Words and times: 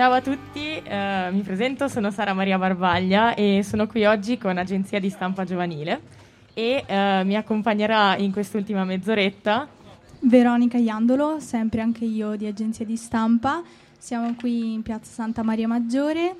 Ciao 0.00 0.12
a 0.12 0.22
tutti, 0.22 0.80
eh, 0.82 1.28
mi 1.30 1.42
presento, 1.42 1.86
sono 1.86 2.10
Sara 2.10 2.32
Maria 2.32 2.56
Barbaglia 2.56 3.34
e 3.34 3.60
sono 3.62 3.86
qui 3.86 4.06
oggi 4.06 4.38
con 4.38 4.56
Agenzia 4.56 4.98
di 4.98 5.10
Stampa 5.10 5.44
Giovanile 5.44 6.00
e 6.54 6.82
eh, 6.86 7.22
mi 7.22 7.36
accompagnerà 7.36 8.16
in 8.16 8.32
quest'ultima 8.32 8.84
mezz'oretta 8.84 9.68
Veronica 10.20 10.78
Iandolo, 10.78 11.38
sempre 11.38 11.82
anche 11.82 12.06
io 12.06 12.34
di 12.36 12.46
Agenzia 12.46 12.86
di 12.86 12.96
Stampa. 12.96 13.62
Siamo 13.98 14.34
qui 14.36 14.72
in 14.72 14.80
piazza 14.80 15.12
Santa 15.12 15.42
Maria 15.42 15.68
Maggiore 15.68 16.34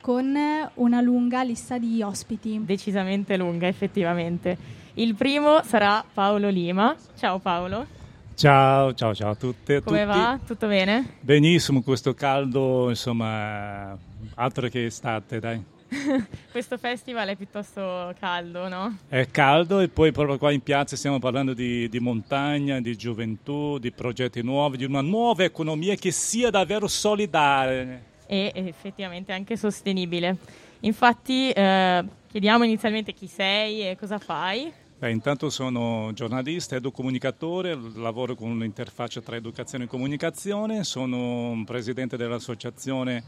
con 0.00 0.34
una 0.72 1.00
lunga 1.02 1.42
lista 1.42 1.76
di 1.76 2.02
ospiti. 2.02 2.62
Decisamente 2.64 3.36
lunga, 3.36 3.66
effettivamente. 3.66 4.56
Il 4.94 5.14
primo 5.16 5.62
sarà 5.64 6.02
Paolo 6.10 6.48
Lima. 6.48 6.96
Ciao 7.16 7.38
Paolo. 7.40 8.00
Ciao, 8.34 8.94
ciao, 8.94 9.14
ciao 9.14 9.30
a 9.30 9.34
tutte. 9.34 9.82
Come 9.82 10.04
tutti. 10.04 10.18
va? 10.18 10.40
Tutto 10.44 10.66
bene? 10.66 11.16
Benissimo, 11.20 11.82
questo 11.82 12.14
caldo, 12.14 12.88
insomma, 12.88 13.96
altro 14.34 14.68
che 14.68 14.86
estate, 14.86 15.38
dai. 15.38 15.64
questo 16.50 16.78
festival 16.78 17.28
è 17.28 17.36
piuttosto 17.36 18.14
caldo, 18.18 18.68
no? 18.68 18.98
È 19.08 19.28
caldo 19.30 19.80
e 19.80 19.88
poi 19.88 20.10
proprio 20.12 20.38
qua 20.38 20.50
in 20.50 20.62
piazza 20.62 20.96
stiamo 20.96 21.18
parlando 21.18 21.52
di, 21.52 21.88
di, 21.88 22.00
montagna, 22.00 22.80
di 22.80 22.96
gioventù, 22.96 23.78
di 23.78 23.92
progetti 23.92 24.42
nuovi, 24.42 24.78
di 24.78 24.84
una 24.84 25.02
nuova 25.02 25.44
economia 25.44 25.94
che 25.94 26.10
sia 26.10 26.50
davvero 26.50 26.88
solidale. 26.88 28.10
E 28.26 28.50
effettivamente 28.54 29.32
anche 29.32 29.56
sostenibile. 29.56 30.36
Infatti 30.80 31.50
eh, 31.50 32.04
chiediamo 32.30 32.64
inizialmente 32.64 33.12
chi 33.12 33.26
sei 33.26 33.88
e 33.88 33.96
cosa 33.96 34.18
fai. 34.18 34.72
Beh, 35.02 35.10
intanto 35.10 35.50
sono 35.50 36.12
giornalista, 36.14 36.76
educomunicatore, 36.76 37.76
lavoro 37.96 38.36
con 38.36 38.50
un'interfaccia 38.50 39.20
tra 39.20 39.34
educazione 39.34 39.82
e 39.82 39.86
comunicazione, 39.88 40.84
sono 40.84 41.50
un 41.50 41.64
presidente 41.64 42.16
dell'associazione 42.16 43.24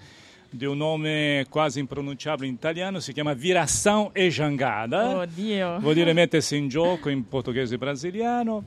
di 0.49 0.67
un 0.67 0.77
nome 0.77 1.47
quasi 1.49 1.81
impronunciabile 1.81 2.47
in 2.47 2.55
italiano, 2.55 3.01
si 3.01 3.13
chiama 3.13 3.33
Viração 3.33 4.11
e 4.13 4.29
Jangada. 4.29 5.17
Oddio! 5.17 5.81
Vuol 5.81 5.95
dire 5.95 6.13
mettersi 6.13 6.57
in 6.57 6.69
gioco 6.69 7.09
in 7.09 7.27
portoghese 7.27 7.77
brasiliano. 7.77 8.63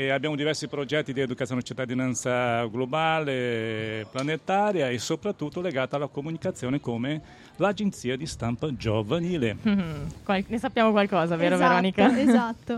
E 0.00 0.08
abbiamo 0.08 0.34
diversi 0.34 0.66
progetti 0.66 1.12
di 1.12 1.20
educazione 1.20 1.60
e 1.60 1.64
cittadinanza 1.64 2.64
globale, 2.68 4.06
planetaria 4.10 4.88
e 4.88 4.98
soprattutto 4.98 5.60
legata 5.60 5.96
alla 5.96 6.06
comunicazione 6.06 6.80
come 6.80 7.20
l'agenzia 7.56 8.16
di 8.16 8.24
stampa 8.24 8.74
giovanile. 8.74 9.56
Mm-hmm. 9.70 10.44
ne 10.46 10.58
sappiamo 10.58 10.90
qualcosa, 10.90 11.36
vero 11.36 11.54
esatto, 11.54 11.68
Veronica? 11.68 12.16
Esatto. 12.18 12.76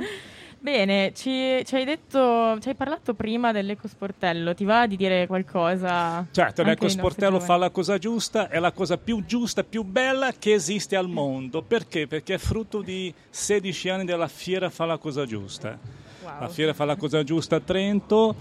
Bene, 0.59 1.12
ci, 1.14 1.62
ci, 1.64 1.75
hai 1.77 1.84
detto, 1.84 2.59
ci 2.61 2.69
hai 2.69 2.75
parlato 2.75 3.14
prima 3.14 3.53
dell'ecosportello, 3.53 4.55
ti 4.55 4.64
va 4.64 4.86
di 4.86 4.97
dire 4.97 5.27
qualcosa? 5.27 6.27
Certo, 6.31 6.62
l'ecosportello 6.62 7.39
fa 7.39 7.57
la 7.57 7.70
cosa 7.70 7.98
giusta, 7.98 8.48
è 8.48 8.59
la 8.59 8.73
cosa 8.73 8.98
più 8.98 9.25
giusta, 9.25 9.62
più 9.62 9.84
bella 9.84 10.33
che 10.36 10.55
esiste 10.55 10.97
al 10.97 11.09
mondo. 11.09 11.62
Perché? 11.62 12.07
Perché 12.07 12.34
è 12.34 12.39
frutto 12.39 12.83
di 12.83 13.14
16 13.31 13.89
anni 13.89 14.05
della 14.05 14.29
Fiera 14.29 14.70
Fa 14.70 14.84
la 14.84 14.98
cosa 14.98 15.25
giusta. 15.25 15.79
Wow. 16.23 16.41
La 16.41 16.48
Fiera 16.48 16.73
Fa 16.73 16.84
la 16.84 16.97
cosa 16.97 17.25
giusta 17.25 17.56
a 17.56 17.61
Trento 17.61 18.34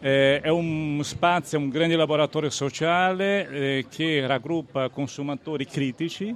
eh, 0.00 0.40
è 0.40 0.48
un 0.48 1.00
spazio, 1.02 1.58
un 1.58 1.68
grande 1.68 1.96
laboratorio 1.96 2.48
sociale 2.48 3.48
eh, 3.48 3.86
che 3.90 4.26
raggruppa 4.26 4.88
consumatori 4.88 5.66
critici 5.66 6.34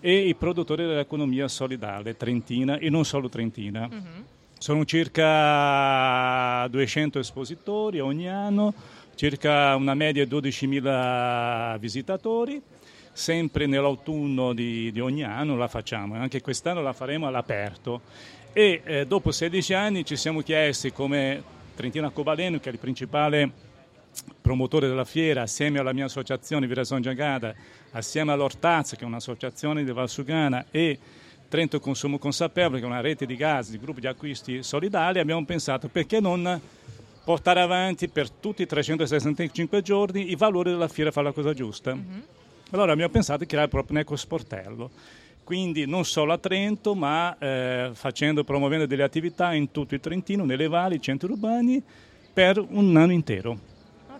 e 0.00 0.28
i 0.28 0.34
produttori 0.36 0.86
dell'economia 0.86 1.48
solidale 1.48 2.16
trentina 2.16 2.78
e 2.78 2.88
non 2.88 3.04
solo 3.04 3.28
trentina. 3.28 3.88
Mm-hmm. 3.88 4.22
Sono 4.58 4.84
circa 4.84 6.66
200 6.68 7.18
espositori 7.18 8.00
ogni 8.00 8.28
anno, 8.28 8.74
circa 9.18 9.74
una 9.74 9.94
media 9.94 10.24
di 10.24 10.32
12.000 10.32 11.76
visitatori. 11.80 12.62
Sempre 13.10 13.66
nell'autunno 13.66 14.52
di, 14.52 14.92
di, 14.92 15.00
ogni 15.00 15.24
anno 15.24 15.56
la 15.56 15.66
facciamo, 15.66 16.14
anche 16.14 16.40
quest'anno 16.40 16.82
la 16.82 16.92
faremo 16.92 17.26
all'aperto. 17.26 18.02
E 18.52 18.80
eh, 18.84 19.06
dopo 19.06 19.32
16 19.32 19.74
anni 19.74 20.04
ci 20.04 20.14
siamo 20.14 20.40
chiesti 20.40 20.92
come 20.92 21.42
Trentina 21.74 22.10
Cobaleno, 22.10 22.60
che 22.60 22.68
è 22.68 22.72
il 22.72 22.78
principale 22.78 23.50
promotore 24.40 24.86
della 24.86 25.04
fiera, 25.04 25.42
assieme 25.42 25.80
alla 25.80 25.92
mia 25.92 26.04
associazione 26.04 26.68
Virason 26.68 27.02
Giagada, 27.02 27.52
assieme 27.90 28.30
all'Ortazza, 28.30 28.94
che 28.94 29.02
è 29.02 29.06
un'associazione 29.06 29.82
di 29.82 29.90
Valsugana, 29.90 30.66
e 30.70 30.96
Trento 31.48 31.80
Consumo 31.80 32.18
Consapevole, 32.18 32.78
che 32.78 32.84
è 32.84 32.88
una 32.88 33.00
rete 33.00 33.26
di 33.26 33.34
gas, 33.34 33.70
di 33.70 33.80
gruppi 33.80 34.00
di 34.00 34.06
acquisti 34.06 34.62
solidali, 34.62 35.18
abbiamo 35.18 35.44
pensato 35.44 35.88
perché 35.88 36.20
non 36.20 36.60
portare 37.28 37.60
avanti 37.60 38.08
per 38.08 38.30
tutti 38.30 38.62
i 38.62 38.66
365 38.66 39.82
giorni 39.82 40.30
i 40.30 40.34
valori 40.34 40.70
della 40.70 40.88
fiera 40.88 41.10
Fa 41.10 41.20
la 41.20 41.32
cosa 41.32 41.52
giusta. 41.52 41.94
Mm-hmm. 41.94 42.20
Allora 42.70 42.92
abbiamo 42.92 43.12
pensato 43.12 43.40
di 43.40 43.46
creare 43.46 43.68
proprio 43.68 43.96
un 43.96 44.00
ecosportello 44.00 44.90
quindi 45.44 45.84
non 45.84 46.06
solo 46.06 46.32
a 46.32 46.38
Trento, 46.38 46.94
ma 46.94 47.36
eh, 47.38 47.90
facendo, 47.92 48.44
promuovendo 48.44 48.86
delle 48.86 49.02
attività 49.02 49.52
in 49.54 49.70
tutto 49.70 49.94
il 49.94 50.00
Trentino, 50.00 50.44
nelle 50.44 50.68
valli, 50.68 51.00
centri 51.00 51.30
urbani, 51.30 51.82
per 52.32 52.64
un 52.66 52.96
anno 52.96 53.12
intero. 53.12 53.58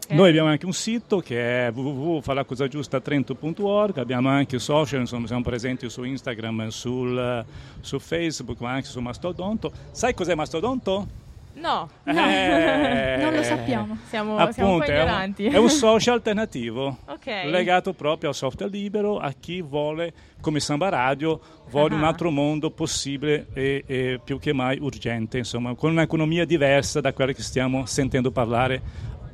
Okay. 0.04 0.16
Noi 0.16 0.28
abbiamo 0.30 0.48
anche 0.48 0.64
un 0.64 0.72
sito 0.72 1.20
che 1.20 1.66
è 1.66 1.70
www.falacosagiustatrento.org, 1.70 3.98
abbiamo 3.98 4.30
anche 4.30 4.58
social, 4.58 5.00
insomma 5.00 5.26
siamo 5.26 5.42
presenti 5.42 5.90
su 5.90 6.02
Instagram, 6.02 6.68
sul, 6.68 7.44
su 7.80 7.98
Facebook, 7.98 8.60
ma 8.60 8.72
anche 8.72 8.88
su 8.88 9.00
Mastodonto. 9.00 9.70
Sai 9.90 10.14
cos'è 10.14 10.34
Mastodonto? 10.34 11.27
No, 11.60 11.88
no. 12.04 12.28
Eh, 12.28 13.18
non 13.20 13.34
lo 13.34 13.42
sappiamo. 13.42 13.98
Siamo, 14.06 14.36
appunto, 14.36 14.52
siamo 14.52 14.72
un 14.74 14.78
po' 14.78 14.84
ignoranti. 14.84 15.44
È 15.44 15.48
un, 15.48 15.54
è 15.54 15.58
un 15.58 15.68
social 15.70 16.14
alternativo 16.14 16.98
okay. 17.06 17.50
legato 17.50 17.92
proprio 17.92 18.30
al 18.30 18.34
software 18.34 18.70
libero, 18.70 19.18
a 19.18 19.32
chi 19.32 19.60
vuole, 19.60 20.12
come 20.40 20.60
Samba 20.60 20.88
Radio, 20.88 21.40
vuole 21.70 21.94
uh-huh. 21.94 22.00
un 22.00 22.04
altro 22.04 22.30
mondo 22.30 22.70
possibile 22.70 23.48
e, 23.52 23.82
e, 23.86 24.20
più 24.22 24.38
che 24.38 24.52
mai 24.52 24.78
urgente, 24.80 25.38
insomma, 25.38 25.74
con 25.74 25.90
un'economia 25.90 26.44
diversa 26.44 27.00
da 27.00 27.12
quella 27.12 27.32
che 27.32 27.42
stiamo 27.42 27.86
sentendo 27.86 28.30
parlare 28.30 28.80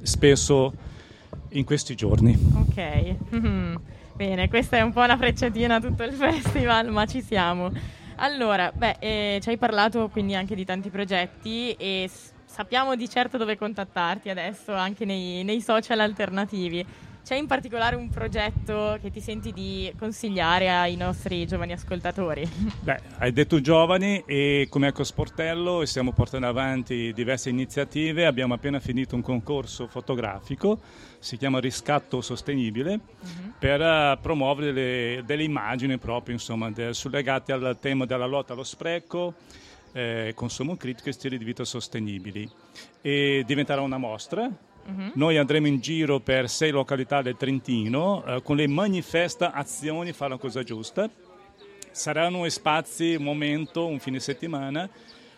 spesso 0.03 0.73
in 1.51 1.65
questi 1.65 1.95
giorni. 1.95 2.37
Ok, 2.57 3.17
mm-hmm. 3.35 3.75
bene, 4.15 4.49
questa 4.49 4.79
è 4.79 4.81
un 4.81 4.93
po' 4.93 5.03
una 5.03 5.17
frecciatina 5.17 5.77
a 5.77 5.81
tutto 5.81 6.03
il 6.03 6.13
festival, 6.15 6.91
ma 6.91 7.05
ci 7.07 7.21
siamo. 7.21 7.71
Allora, 8.17 8.71
beh, 8.73 8.97
eh, 9.01 9.39
ci 9.43 9.49
hai 9.49 9.57
parlato 9.59 10.09
quindi 10.09 10.35
anche 10.35 10.55
di 10.55 10.65
tanti 10.65 10.89
progetti 10.89 11.73
e 11.73 12.07
s- 12.09 12.33
sappiamo 12.45 12.95
di 12.95 13.09
certo 13.09 13.37
dove 13.37 13.57
contattarti 13.57 14.31
adesso 14.31 14.73
anche 14.73 15.05
nei, 15.05 15.43
nei 15.43 15.61
social 15.61 15.99
alternativi. 16.01 16.85
C'è 17.25 17.37
in 17.37 17.47
particolare 17.47 17.97
un 17.97 18.11
progetto 18.11 18.99
che 19.01 19.11
ti 19.11 19.19
senti 19.19 19.51
di 19.51 19.91
consigliare 19.99 20.69
ai 20.69 20.95
nostri 20.95 21.47
giovani 21.47 21.73
ascoltatori? 21.73 22.47
Beh, 22.85 23.01
hai 23.17 23.33
detto 23.33 23.63
giovani 23.63 24.23
e 24.27 24.67
come 24.69 24.89
Ecosportello 24.89 25.87
stiamo 25.87 26.13
portando 26.13 26.49
avanti 26.49 27.15
diverse 27.15 27.49
iniziative. 27.49 28.27
Abbiamo 28.27 28.53
appena 28.53 28.79
finito 28.79 29.15
un 29.15 29.23
concorso 29.23 29.87
fotografico, 29.87 30.81
si 31.19 31.39
chiama 31.39 31.61
Riscatto 31.61 32.21
Sostenibile, 32.21 32.93
uh-huh. 32.93 33.53
per 33.59 33.81
uh, 33.81 34.21
promuovere 34.21 34.73
delle, 34.75 35.23
delle, 35.25 35.45
immagini 35.45 35.97
proprio 35.97 36.35
insomma, 36.35 36.71
de, 36.71 36.93
legate 37.05 37.53
al 37.53 37.79
tema 37.81 38.05
della 38.05 38.27
lotta 38.27 38.53
allo 38.53 38.65
spreco, 38.65 39.33
eh, 39.93 40.33
consumo 40.35 40.77
critico 40.77 41.09
e 41.09 41.13
stili 41.13 41.39
di 41.39 41.45
vita 41.45 41.65
sostenibili. 41.65 42.47
E 43.01 43.45
diventerà 43.47 43.81
una 43.81 43.97
mostra 43.97 44.47
Uh-huh. 44.87 45.13
Noi 45.15 45.39
andremo 45.39 45.67
in 45.67 45.81
giro 45.81 46.21
per 46.21 46.49
sei 46.49 46.71
località 46.71 47.23
del 47.23 47.37
Trentino 47.37 48.25
eh, 48.25 48.43
con 48.43 48.57
le 48.57 48.67
manifesta 48.67 49.53
azioni 49.53 50.13
Fa 50.13 50.29
la 50.29 50.37
cosa 50.37 50.63
giusta. 50.63 51.09
Saranno 51.91 52.49
spazi, 52.49 53.15
un 53.15 53.23
momento, 53.23 53.87
un 53.87 54.01
fine 54.01 54.19
settimana 54.19 54.89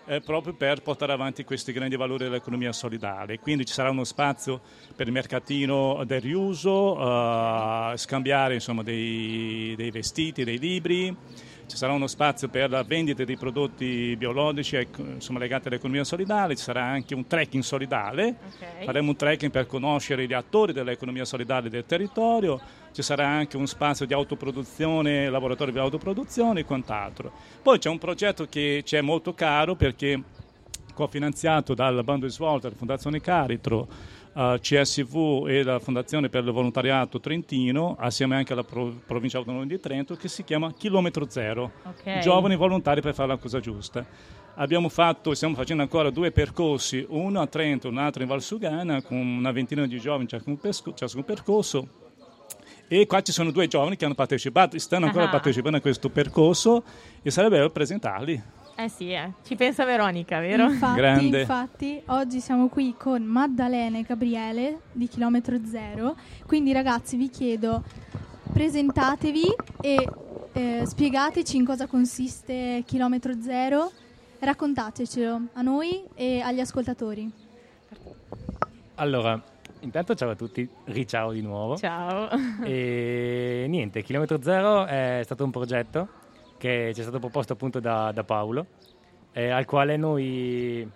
eh, 0.06 0.20
proprio 0.20 0.54
per 0.54 0.82
portare 0.82 1.12
avanti 1.12 1.44
questi 1.44 1.72
grandi 1.72 1.96
valori 1.96 2.24
dell'economia 2.24 2.72
solidale. 2.72 3.38
Quindi 3.38 3.66
ci 3.66 3.72
sarà 3.72 3.90
uno 3.90 4.04
spazio 4.04 4.60
per 4.94 5.06
il 5.06 5.12
mercatino 5.12 6.02
del 6.04 6.20
riuso, 6.20 6.96
eh, 6.98 7.96
scambiare 7.96 8.54
insomma, 8.54 8.82
dei, 8.82 9.74
dei 9.76 9.90
vestiti, 9.90 10.44
dei 10.44 10.58
libri 10.58 11.14
ci 11.66 11.76
sarà 11.76 11.92
uno 11.92 12.06
spazio 12.06 12.48
per 12.48 12.70
la 12.70 12.82
vendita 12.82 13.24
di 13.24 13.36
prodotti 13.36 14.14
biologici 14.16 14.86
insomma, 14.96 15.38
legati 15.38 15.68
all'economia 15.68 16.04
solidale, 16.04 16.56
ci 16.56 16.62
sarà 16.62 16.84
anche 16.84 17.14
un 17.14 17.26
trekking 17.26 17.62
solidale, 17.62 18.36
okay. 18.54 18.84
faremo 18.84 19.10
un 19.10 19.16
trekking 19.16 19.50
per 19.50 19.66
conoscere 19.66 20.26
gli 20.26 20.32
attori 20.32 20.72
dell'economia 20.72 21.24
solidale 21.24 21.68
del 21.68 21.84
territorio, 21.84 22.60
ci 22.92 23.02
sarà 23.02 23.26
anche 23.26 23.56
un 23.56 23.66
spazio 23.66 24.06
di 24.06 24.14
autoproduzione, 24.14 25.28
laboratorio 25.28 25.72
di 25.72 25.78
autoproduzione 25.78 26.60
e 26.60 26.64
quant'altro. 26.64 27.32
Poi 27.62 27.78
c'è 27.78 27.90
un 27.90 27.98
progetto 27.98 28.46
che 28.46 28.82
ci 28.84 28.96
è 28.96 29.00
molto 29.00 29.34
caro 29.34 29.74
perché 29.74 30.22
cofinanziato 30.94 31.74
dal 31.74 32.02
bando 32.04 32.26
di 32.26 32.32
svolta 32.32 32.68
della 32.68 32.78
Fondazione 32.78 33.20
Caritro, 33.20 33.86
uh, 34.36 34.58
CSV 34.60 35.46
e 35.48 35.62
la 35.62 35.78
Fondazione 35.78 36.28
per 36.28 36.44
il 36.44 36.50
Volontariato 36.52 37.18
Trentino, 37.18 37.96
assieme 37.98 38.36
anche 38.36 38.52
alla 38.52 38.62
Pro- 38.64 39.00
Provincia 39.06 39.38
Autonoma 39.38 39.64
di 39.64 39.80
Trento, 39.80 40.14
che 40.14 40.28
si 40.28 40.44
chiama 40.44 40.72
Chilometro 40.72 41.26
Zero, 41.28 41.72
okay. 41.84 42.20
giovani 42.20 42.54
volontari 42.56 43.00
per 43.00 43.14
fare 43.14 43.28
la 43.28 43.36
cosa 43.38 43.58
giusta. 43.60 44.06
Abbiamo 44.58 44.88
fatto, 44.88 45.34
stiamo 45.34 45.54
facendo 45.54 45.82
ancora 45.82 46.10
due 46.10 46.30
percorsi, 46.30 47.04
uno 47.08 47.40
a 47.40 47.46
Trento, 47.46 47.88
un 47.88 47.98
altro 47.98 48.22
in 48.22 48.28
Valsugana, 48.28 49.02
con 49.02 49.16
una 49.18 49.52
ventina 49.52 49.86
di 49.86 49.98
giovani 49.98 50.28
ciascun, 50.28 50.58
pesco- 50.58 50.94
ciascun 50.94 51.24
percorso 51.24 51.88
E 52.88 53.04
qua 53.06 53.20
ci 53.20 53.32
sono 53.32 53.50
due 53.50 53.66
giovani 53.66 53.96
che 53.96 54.04
hanno 54.04 54.14
partecipato, 54.14 54.78
stanno 54.78 55.06
ancora 55.06 55.24
Ah. 55.24 55.28
partecipando 55.28 55.78
a 55.78 55.80
questo 55.80 56.08
percorso 56.08 56.84
e 57.20 57.32
sarebbe 57.32 57.56
bello 57.56 57.70
presentarli. 57.70 58.40
Eh 58.78 58.90
sì, 58.90 59.10
eh. 59.10 59.32
ci 59.42 59.56
pensa 59.56 59.86
Veronica, 59.86 60.38
vero? 60.38 60.64
Infatti, 60.64 60.96
Grande. 60.96 61.40
infatti, 61.40 62.02
oggi 62.08 62.40
siamo 62.40 62.68
qui 62.68 62.94
con 62.94 63.22
Maddalena 63.22 63.96
e 63.96 64.02
Gabriele 64.02 64.80
di 64.92 65.08
Chilometro 65.08 65.56
Zero. 65.64 66.14
Quindi, 66.46 66.74
ragazzi, 66.74 67.16
vi 67.16 67.30
chiedo, 67.30 67.82
presentatevi 68.52 69.44
e 69.80 70.08
eh, 70.52 70.82
spiegateci 70.84 71.56
in 71.56 71.64
cosa 71.64 71.86
consiste 71.86 72.82
Chilometro 72.84 73.40
Zero. 73.40 73.90
Raccontatecelo 74.40 75.40
a 75.54 75.62
noi 75.62 76.04
e 76.14 76.40
agli 76.40 76.60
ascoltatori. 76.60 77.32
Allora, 78.96 79.42
intanto 79.80 80.14
ciao 80.14 80.28
a 80.28 80.34
tutti, 80.34 80.68
riciao 80.84 81.32
di 81.32 81.40
nuovo. 81.40 81.78
Ciao. 81.78 82.28
E 82.62 83.64
niente, 83.70 84.02
Chilometro 84.02 84.42
Zero 84.42 84.84
è 84.84 85.22
stato 85.24 85.44
un 85.44 85.50
progetto 85.50 86.24
che 86.58 86.92
ci 86.94 87.00
è 87.00 87.02
stato 87.02 87.18
proposto 87.18 87.52
appunto 87.52 87.80
da, 87.80 88.12
da 88.12 88.24
Paolo, 88.24 88.66
eh, 89.32 89.50
al 89.50 89.64
quale 89.64 89.96
noi, 89.96 90.88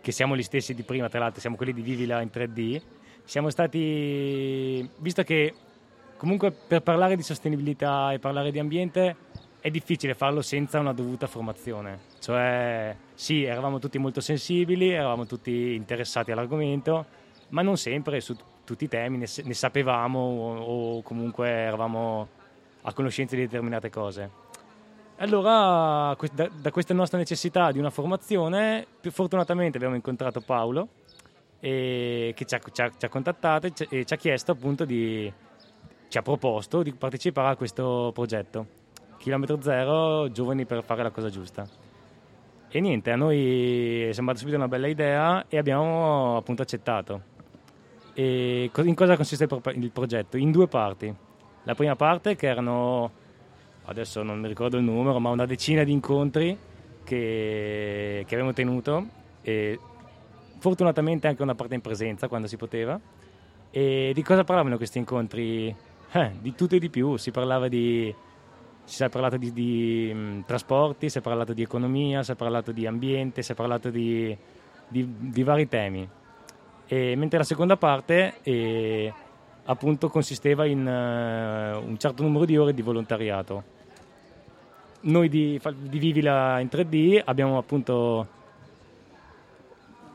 che 0.00 0.12
siamo 0.12 0.36
gli 0.36 0.42
stessi 0.42 0.74
di 0.74 0.82
prima, 0.82 1.08
tra 1.08 1.18
l'altro 1.18 1.40
siamo 1.40 1.56
quelli 1.56 1.72
di 1.72 1.82
Vivila 1.82 2.20
in 2.20 2.30
3D, 2.32 2.80
siamo 3.24 3.50
stati, 3.50 4.88
visto 4.98 5.22
che 5.22 5.54
comunque 6.16 6.50
per 6.50 6.82
parlare 6.82 7.16
di 7.16 7.22
sostenibilità 7.22 8.12
e 8.12 8.18
parlare 8.18 8.50
di 8.50 8.58
ambiente 8.58 9.16
è 9.60 9.70
difficile 9.70 10.14
farlo 10.14 10.42
senza 10.42 10.78
una 10.78 10.92
dovuta 10.92 11.26
formazione, 11.26 12.00
cioè 12.18 12.96
sì, 13.14 13.44
eravamo 13.44 13.78
tutti 13.78 13.98
molto 13.98 14.20
sensibili, 14.20 14.90
eravamo 14.90 15.26
tutti 15.26 15.74
interessati 15.74 16.32
all'argomento, 16.32 17.06
ma 17.50 17.62
non 17.62 17.76
sempre 17.76 18.20
su 18.20 18.36
tutti 18.64 18.84
i 18.84 18.88
temi 18.88 19.18
ne, 19.18 19.26
ne 19.44 19.54
sapevamo 19.54 20.18
o, 20.18 20.96
o 20.96 21.02
comunque 21.02 21.48
eravamo 21.48 22.28
a 22.82 22.92
conoscenza 22.92 23.36
di 23.36 23.42
determinate 23.42 23.90
cose. 23.90 24.30
Allora, 25.20 26.16
da, 26.32 26.70
questa 26.70 26.94
nostra 26.94 27.18
necessità 27.18 27.70
di 27.72 27.78
una 27.78 27.90
formazione, 27.90 28.86
fortunatamente 29.10 29.76
abbiamo 29.76 29.94
incontrato 29.94 30.40
Paolo 30.40 30.88
che 31.60 32.34
ci 32.34 32.54
ha, 32.54 32.58
ci 32.72 32.80
ha- 32.80 32.90
ci 32.96 33.04
ha 33.04 33.08
contattato 33.10 33.66
e 33.66 33.72
ci, 34.06 34.14
ha 34.14 34.16
chiesto 34.16 34.52
appunto 34.52 34.86
di, 34.86 35.30
ci 36.08 36.16
ha 36.16 36.22
proposto 36.22 36.82
di 36.82 36.94
partecipare 36.94 37.52
a 37.52 37.56
questo 37.56 38.12
progetto. 38.14 38.66
Chilometro 39.18 39.60
Zero, 39.60 40.30
giovani 40.30 40.64
per 40.64 40.82
fare 40.84 41.02
la 41.02 41.10
cosa 41.10 41.28
giusta. 41.28 41.68
E 42.70 42.80
niente, 42.80 43.10
a 43.10 43.16
noi 43.16 44.04
è 44.04 44.12
sembrata 44.12 44.38
subito 44.40 44.56
una 44.56 44.68
bella 44.68 44.86
idea 44.86 45.44
e 45.48 45.58
abbiamo 45.58 46.38
appunto 46.38 46.62
accettato. 46.62 47.22
E 48.14 48.70
in 48.74 48.94
cosa 48.94 49.16
consiste 49.16 49.46
il 49.74 49.90
progetto? 49.90 50.38
In 50.38 50.50
due 50.50 50.66
parti. 50.66 51.14
La 51.64 51.74
prima 51.74 51.94
parte 51.94 52.36
che 52.36 52.46
erano, 52.46 53.10
adesso 53.84 54.22
non 54.22 54.40
mi 54.40 54.48
ricordo 54.48 54.76
il 54.76 54.82
numero, 54.82 55.18
ma 55.18 55.30
una 55.30 55.46
decina 55.46 55.84
di 55.84 55.92
incontri 55.92 56.56
che, 57.04 58.24
che 58.26 58.34
abbiamo 58.34 58.52
tenuto 58.52 59.06
e 59.42 59.78
fortunatamente 60.58 61.26
anche 61.26 61.42
una 61.42 61.54
parte 61.54 61.74
in 61.74 61.80
presenza 61.80 62.28
quando 62.28 62.46
si 62.46 62.56
poteva. 62.56 63.00
E 63.70 64.12
di 64.14 64.22
cosa 64.22 64.44
parlavano 64.44 64.76
questi 64.76 64.98
incontri? 64.98 65.74
Eh, 66.12 66.32
di 66.40 66.54
tutto 66.54 66.74
e 66.74 66.78
di 66.80 66.90
più, 66.90 67.16
si 67.16 67.30
parlava 67.30 67.68
di 67.68 68.12
si 68.90 69.04
è 69.04 69.08
parlato 69.08 69.36
di, 69.36 69.52
di, 69.52 70.12
mh, 70.12 70.44
trasporti, 70.46 71.08
si 71.08 71.18
è 71.18 71.20
parlato 71.20 71.52
di 71.52 71.62
economia, 71.62 72.24
si 72.24 72.32
è 72.32 72.34
parlato 72.34 72.72
di 72.72 72.86
ambiente, 72.86 73.42
si 73.42 73.52
è 73.52 73.54
parlato 73.54 73.88
di, 73.88 74.36
di- 74.88 75.14
di 75.16 75.42
vari 75.44 75.68
temi. 75.68 76.08
E 76.86 77.14
mentre 77.14 77.38
la 77.38 77.44
seconda 77.44 77.76
parte 77.76 78.38
eh, 78.42 79.12
appunto 79.70 80.08
consisteva 80.08 80.66
in 80.66 80.86
eh, 80.86 81.72
un 81.76 81.96
certo 81.98 82.22
numero 82.22 82.44
di 82.44 82.56
ore 82.56 82.74
di 82.74 82.82
volontariato. 82.82 83.78
Noi 85.02 85.28
di, 85.28 85.58
di 85.78 85.98
Vivila 85.98 86.58
in 86.58 86.68
3D 86.70 87.22
abbiamo 87.24 87.56
appunto 87.56 88.38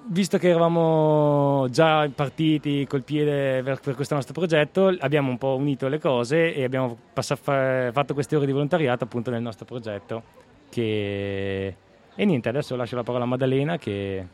visto 0.07 0.37
che 0.37 0.49
eravamo 0.49 1.67
già 1.71 2.07
partiti 2.13 2.85
col 2.85 3.01
piede 3.01 3.63
per, 3.63 3.95
questo 3.95 4.13
nostro 4.13 4.33
progetto, 4.33 4.93
abbiamo 4.99 5.31
un 5.31 5.37
po' 5.39 5.55
unito 5.55 5.87
le 5.87 5.99
cose 5.99 6.53
e 6.53 6.63
abbiamo 6.63 6.95
passa- 7.13 7.35
fa- 7.35 7.91
fatto 7.91 8.13
queste 8.13 8.35
ore 8.35 8.45
di 8.45 8.51
volontariato 8.51 9.05
appunto 9.05 9.31
nel 9.31 9.41
nostro 9.41 9.65
progetto. 9.65 10.21
Che... 10.69 11.75
E 12.17 12.25
niente, 12.25 12.49
adesso 12.49 12.75
lascio 12.75 12.95
la 12.95 13.03
parola 13.03 13.23
a 13.23 13.27
Maddalena 13.27 13.77
che, 13.77 14.27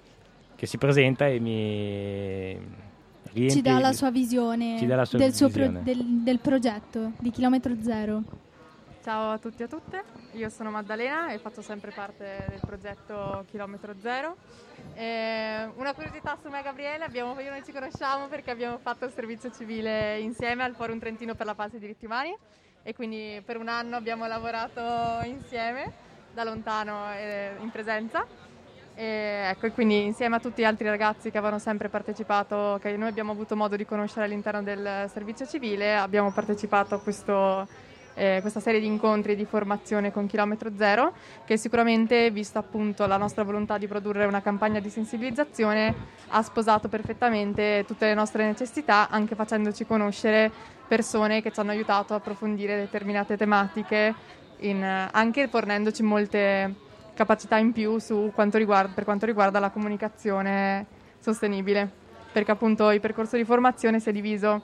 che 0.55 0.65
si 0.65 0.77
presenta 0.77 1.27
e 1.27 1.39
mi 1.39 2.89
riempie... 3.33 3.49
Ci 3.49 3.61
dà 3.61 3.79
la 3.79 3.93
sua 3.93 4.11
visione, 4.11 4.77
Ci 4.77 4.85
dà 4.85 4.95
la 4.95 5.05
sua 5.05 5.17
del, 5.17 5.33
suo 5.33 5.49
pro- 5.49 5.67
visione. 5.67 5.83
del, 5.83 6.05
del 6.23 6.39
progetto 6.39 7.11
di 7.19 7.29
Chilometro 7.31 7.75
Zero. 7.81 8.23
Ciao 9.03 9.31
a 9.31 9.37
tutti 9.39 9.63
e 9.63 9.65
a 9.65 9.67
tutte, 9.67 10.03
io 10.33 10.49
sono 10.49 10.69
Maddalena 10.69 11.31
e 11.31 11.39
faccio 11.39 11.63
sempre 11.63 11.89
parte 11.89 12.45
del 12.49 12.59
progetto 12.59 13.45
Chilometro 13.49 13.95
Zero. 13.99 14.35
Eh, 14.93 15.67
una 15.75 15.93
curiosità 15.93 16.37
su 16.39 16.49
me 16.49 16.59
e 16.59 16.63
Gabriele, 16.63 17.03
abbiamo, 17.03 17.39
io 17.39 17.49
noi 17.49 17.63
ci 17.65 17.71
conosciamo 17.71 18.27
perché 18.27 18.51
abbiamo 18.51 18.77
fatto 18.77 19.05
il 19.05 19.11
servizio 19.11 19.49
civile 19.51 20.19
insieme 20.19 20.63
al 20.63 20.75
Forum 20.75 20.99
Trentino 20.99 21.33
per 21.33 21.47
la 21.47 21.55
pace 21.55 21.73
e 21.73 21.77
i 21.77 21.79
diritti 21.79 22.05
umani 22.05 22.35
e 22.83 22.93
quindi 22.93 23.41
per 23.43 23.57
un 23.57 23.69
anno 23.69 23.95
abbiamo 23.95 24.27
lavorato 24.27 25.25
insieme 25.25 25.91
da 26.33 26.43
lontano 26.43 27.11
e 27.13 27.53
in 27.59 27.71
presenza. 27.71 28.25
E 29.01 29.47
ecco, 29.49 29.65
e 29.65 29.71
quindi 29.71 30.03
insieme 30.03 30.35
a 30.35 30.39
tutti 30.39 30.61
gli 30.61 30.65
altri 30.65 30.87
ragazzi 30.87 31.31
che 31.31 31.39
avevano 31.39 31.57
sempre 31.57 31.89
partecipato, 31.89 32.77
che 32.79 32.95
noi 32.97 33.09
abbiamo 33.09 33.31
avuto 33.31 33.55
modo 33.55 33.75
di 33.75 33.83
conoscere 33.83 34.25
all'interno 34.25 34.61
del 34.61 35.09
servizio 35.11 35.47
civile, 35.47 35.95
abbiamo 35.95 36.31
partecipato 36.31 36.93
a 36.93 36.99
questo, 36.99 37.67
eh, 38.13 38.37
questa 38.41 38.59
serie 38.59 38.79
di 38.79 38.85
incontri 38.85 39.35
di 39.35 39.45
formazione 39.45 40.11
con 40.11 40.27
Chilometro 40.27 40.69
Zero, 40.77 41.13
che 41.45 41.57
sicuramente, 41.57 42.29
vista 42.29 42.59
appunto 42.59 43.07
la 43.07 43.17
nostra 43.17 43.43
volontà 43.43 43.79
di 43.79 43.87
produrre 43.87 44.25
una 44.25 44.43
campagna 44.43 44.79
di 44.79 44.91
sensibilizzazione, 44.91 45.95
ha 46.27 46.43
sposato 46.43 46.87
perfettamente 46.87 47.83
tutte 47.87 48.05
le 48.05 48.13
nostre 48.13 48.45
necessità, 48.45 49.09
anche 49.09 49.33
facendoci 49.33 49.83
conoscere 49.83 50.51
persone 50.87 51.41
che 51.41 51.51
ci 51.51 51.59
hanno 51.59 51.71
aiutato 51.71 52.13
a 52.13 52.17
approfondire 52.17 52.77
determinate 52.77 53.35
tematiche, 53.35 54.13
in- 54.59 55.09
anche 55.11 55.47
fornendoci 55.47 56.03
molte 56.03 56.89
capacità 57.13 57.57
in 57.57 57.71
più 57.71 57.97
su 57.99 58.31
quanto 58.33 58.57
riguarda- 58.57 58.91
per 58.93 59.03
quanto 59.03 59.25
riguarda 59.25 59.59
la 59.59 59.69
comunicazione 59.69 60.85
sostenibile, 61.19 61.89
perché 62.31 62.51
appunto 62.51 62.91
il 62.91 62.99
percorso 62.99 63.35
di 63.35 63.43
formazione 63.43 63.99
si 63.99 64.09
è 64.09 64.11
diviso 64.11 64.61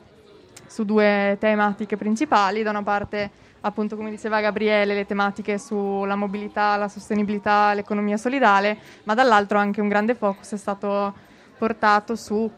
su 0.65 0.83
due 0.83 1.37
tematiche 1.39 1.97
principali, 1.97 2.63
da 2.63 2.71
una 2.71 2.83
parte 2.83 3.29
appunto 3.61 3.95
come 3.95 4.09
diceva 4.09 4.41
Gabriele 4.41 4.93
le 4.93 5.05
tematiche 5.05 5.57
sulla 5.57 6.15
mobilità, 6.15 6.75
la 6.77 6.87
sostenibilità, 6.87 7.73
l'economia 7.73 8.17
solidale, 8.17 8.77
ma 9.03 9.13
dall'altro 9.13 9.57
anche 9.57 9.81
un 9.81 9.87
grande 9.87 10.15
focus 10.15 10.53
è 10.53 10.57
stato 10.57 11.13
portato 11.57 12.15
su 12.15 12.49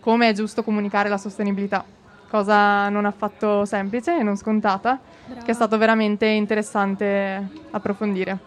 come 0.00 0.28
è 0.28 0.32
giusto 0.32 0.62
comunicare 0.62 1.08
la 1.08 1.18
sostenibilità, 1.18 1.84
cosa 2.28 2.88
non 2.88 3.04
affatto 3.04 3.64
semplice 3.64 4.18
e 4.18 4.22
non 4.22 4.36
scontata, 4.36 4.98
Brava. 5.26 5.42
che 5.42 5.50
è 5.50 5.54
stato 5.54 5.76
veramente 5.78 6.26
interessante 6.26 7.48
approfondire. 7.70 8.38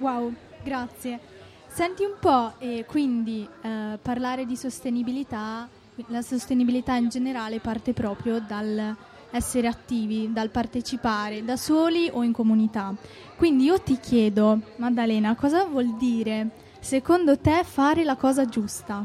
Wow, 0.00 0.32
grazie. 0.62 1.20
Senti 1.66 2.04
un 2.04 2.14
po', 2.18 2.54
e 2.58 2.84
quindi 2.86 3.46
eh, 3.62 3.98
parlare 4.00 4.46
di 4.46 4.56
sostenibilità, 4.56 5.68
la 6.06 6.22
sostenibilità 6.22 6.94
in 6.94 7.08
generale 7.08 7.60
parte 7.60 7.92
proprio 7.92 8.40
dal 8.40 8.96
essere 9.30 9.68
attivi, 9.68 10.32
dal 10.32 10.48
partecipare 10.48 11.44
da 11.44 11.56
soli 11.56 12.08
o 12.12 12.22
in 12.22 12.32
comunità. 12.32 12.94
Quindi 13.36 13.64
io 13.64 13.80
ti 13.80 13.98
chiedo, 14.00 14.60
Maddalena, 14.76 15.34
cosa 15.36 15.64
vuol 15.64 15.96
dire 15.96 16.48
secondo 16.80 17.38
te 17.38 17.62
fare 17.62 18.02
la 18.02 18.16
cosa 18.16 18.46
giusta? 18.46 19.04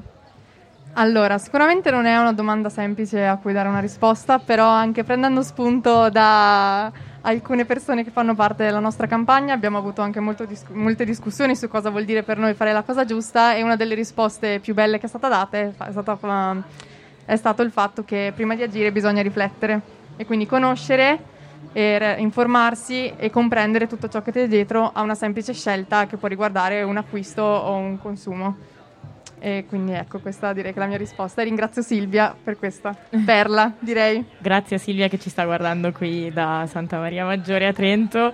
Allora, 0.94 1.38
sicuramente 1.38 1.92
non 1.92 2.06
è 2.06 2.18
una 2.18 2.32
domanda 2.32 2.70
semplice 2.70 3.26
a 3.26 3.36
cui 3.38 3.52
dare 3.52 3.68
una 3.68 3.82
risposta, 3.82 4.40
però 4.40 4.70
anche 4.70 5.04
prendendo 5.04 5.42
spunto 5.42 6.10
da 6.10 6.90
alcune 7.26 7.66
persone 7.66 8.04
che 8.04 8.12
fanno 8.12 8.36
parte 8.36 8.64
della 8.66 8.80
nostra 8.80 9.08
campagna 9.08 9.54
abbiamo 9.54 9.78
avuto 9.78 10.02
anche 10.02 10.22
dis- 10.48 10.66
molte 10.70 11.06
discussioni 11.06 11.56
su 11.56 11.68
cosa 11.68 11.90
vuol 11.90 12.06
dire 12.06 12.24
per 12.24 12.38
noi 12.38 12.54
fare 12.54 12.72
la 12.72 12.84
cosa 12.84 13.04
giusta 13.04 13.56
e 13.56 13.64
una 13.64 13.76
delle 13.76 13.96
risposte 13.96 14.60
più 14.60 14.74
belle 14.74 15.00
che 15.00 15.08
è 15.08 15.10
stata 15.10 15.28
data 15.28 15.58
è, 15.58 15.72
stata 15.92 16.64
è 17.26 17.36
stato 17.36 17.62
il 17.64 17.72
fatto 17.72 18.04
che 18.06 18.32
prima 18.36 18.56
di 18.56 18.62
agire 18.62 18.92
bisogna 18.92 19.22
riflettere 19.22 19.82
e 20.18 20.26
quindi 20.26 20.46
conoscere, 20.46 21.34
e 21.74 21.98
re- 21.98 22.16
informarsi 22.20 23.14
e 23.18 23.30
comprendere 23.30 23.88
tutto 23.88 24.08
ciò 24.08 24.22
che 24.22 24.32
c'è 24.32 24.48
dietro 24.48 24.92
a 24.94 25.02
una 25.02 25.16
semplice 25.16 25.54
scelta 25.54 26.08
che 26.08 26.18
può 26.18 26.28
riguardare 26.28 26.84
un 26.84 26.98
acquisto 26.98 27.42
o 27.42 27.76
un 27.76 28.00
consumo. 28.00 28.74
E 29.46 29.66
quindi 29.68 29.92
ecco, 29.92 30.18
questa 30.18 30.54
direi 30.54 30.72
che 30.72 30.80
è 30.80 30.82
la 30.82 30.88
mia 30.88 30.98
risposta. 30.98 31.42
E 31.42 31.44
ringrazio 31.44 31.84
Silvia 31.84 32.36
per 32.44 32.58
questa 32.58 32.98
perla, 33.24 33.72
direi. 33.78 34.26
Grazie 34.40 34.78
a 34.78 34.80
Silvia 34.80 35.08
che 35.08 35.20
ci 35.20 35.30
sta 35.30 35.46
guardando 35.46 35.92
qui 35.92 36.32
da 36.32 36.66
Santa 36.68 36.98
Maria 36.98 37.26
Maggiore 37.26 37.68
a 37.68 37.72
Trento. 37.72 38.34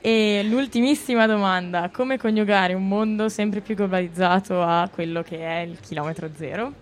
E 0.00 0.46
l'ultimissima 0.48 1.26
domanda, 1.26 1.90
come 1.92 2.16
coniugare 2.16 2.74
un 2.74 2.86
mondo 2.86 3.28
sempre 3.28 3.60
più 3.60 3.74
globalizzato 3.74 4.62
a 4.62 4.88
quello 4.92 5.22
che 5.22 5.38
è 5.38 5.62
il 5.62 5.80
chilometro 5.80 6.30
zero? 6.36 6.72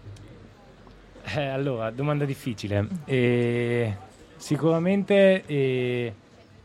Eh, 1.35 1.47
allora, 1.47 1.91
domanda 1.91 2.27
difficile. 2.27 2.87
E 3.07 3.97
Sicuramente 4.37 5.45
eh, 5.47 6.15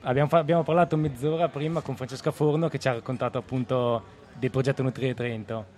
abbiamo, 0.01 0.29
fa- 0.29 0.39
abbiamo, 0.39 0.63
parlato 0.63 0.97
mezz'ora 0.97 1.47
prima 1.47 1.79
con 1.79 1.95
Francesca 1.95 2.31
Forno 2.31 2.69
che 2.69 2.77
ci 2.77 2.89
ha 2.89 2.93
raccontato 2.93 3.37
appunto 3.37 4.03
del 4.33 4.49
progetto 4.49 4.81
Nutrire 4.81 5.13
Trento 5.13 5.74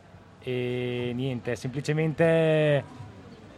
e 0.48 1.12
niente, 1.13 1.58
semplicemente 1.58 2.82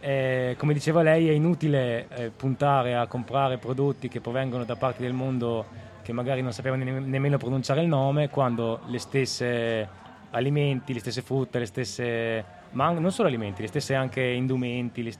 eh, 0.00 0.56
come 0.58 0.72
diceva 0.72 1.02
lei 1.02 1.28
è 1.28 1.32
inutile 1.32 2.08
eh, 2.08 2.30
puntare 2.30 2.96
a 2.96 3.06
comprare 3.06 3.58
prodotti 3.58 4.08
che 4.08 4.20
provengono 4.20 4.64
da 4.64 4.74
parti 4.74 5.02
del 5.02 5.12
mondo 5.12 5.66
che 6.02 6.12
magari 6.12 6.42
non 6.42 6.52
sappiamo 6.52 6.82
ne- 6.82 6.98
nemmeno 6.98 7.38
pronunciare 7.38 7.82
il 7.82 7.86
nome 7.86 8.28
quando 8.28 8.80
le 8.86 8.98
stesse 8.98 9.88
alimenti, 10.30 10.92
le 10.92 10.98
stesse 10.98 11.22
frutta, 11.22 11.60
le 11.60 11.66
stesse 11.66 12.44
ma 12.72 12.90
non 12.90 13.12
solo 13.12 13.28
alimenti, 13.28 13.62
le 13.62 13.68
stesse 13.68 13.94
anche 13.94 14.22
indumenti, 14.22 15.04
le, 15.04 15.12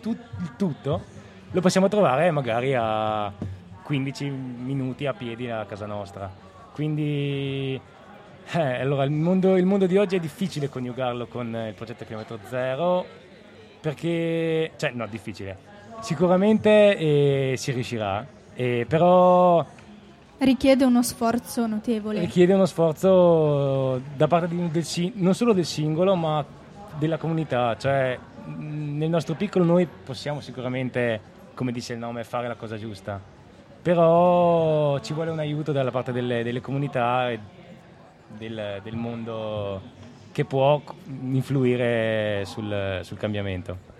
tut, 0.00 0.56
tutto 0.56 1.02
lo 1.50 1.60
possiamo 1.60 1.88
trovare 1.88 2.30
magari 2.30 2.74
a 2.74 3.30
15 3.82 4.30
minuti 4.30 5.04
a 5.04 5.12
piedi 5.12 5.50
a 5.50 5.66
casa 5.66 5.84
nostra. 5.84 6.32
Quindi 6.72 7.78
eh, 8.50 8.80
allora, 8.80 9.04
il, 9.04 9.10
mondo, 9.10 9.56
il, 9.56 9.64
mondo, 9.64 9.86
di 9.86 9.96
oggi 9.96 10.16
è 10.16 10.20
difficile 10.20 10.68
coniugarlo 10.68 11.26
con 11.26 11.46
il 11.68 11.74
progetto 11.74 12.04
Chilometro 12.04 12.38
Zero 12.48 13.06
perché, 13.80 14.72
cioè 14.76 14.90
no, 14.92 15.06
difficile. 15.06 15.70
Sicuramente 16.00 16.96
eh, 16.96 17.54
si 17.56 17.72
riuscirà, 17.72 18.26
eh, 18.54 18.84
però... 18.88 19.64
Richiede 20.38 20.84
uno 20.84 21.02
sforzo 21.02 21.66
notevole. 21.66 22.20
Richiede 22.20 22.52
uno 22.52 22.66
sforzo 22.66 24.00
da 24.16 24.26
parte 24.26 24.48
di, 24.48 24.70
del, 24.70 25.12
non 25.14 25.34
solo 25.34 25.52
del 25.52 25.64
singolo, 25.64 26.16
ma 26.16 26.44
della 26.98 27.16
comunità. 27.16 27.76
Cioè, 27.76 28.18
nel 28.56 29.08
nostro 29.08 29.34
piccolo 29.34 29.64
noi 29.64 29.86
possiamo 29.86 30.40
sicuramente 30.40 31.30
come 31.54 31.72
dice 31.72 31.92
il 31.92 31.98
nome, 31.98 32.24
fare 32.24 32.48
la 32.48 32.54
cosa 32.54 32.76
giusta. 32.76 33.20
Però 33.82 34.98
ci 35.00 35.12
vuole 35.12 35.30
un 35.30 35.38
aiuto 35.38 35.72
dalla 35.72 35.90
parte 35.90 36.12
delle, 36.12 36.42
delle 36.42 36.60
comunità 36.60 37.30
del, 38.36 38.80
del, 38.82 38.96
mondo 38.96 39.80
che 40.32 40.44
può 40.44 40.80
influire 41.22 42.44
sul, 42.46 43.00
sul 43.02 43.16
cambiamento. 43.16 43.90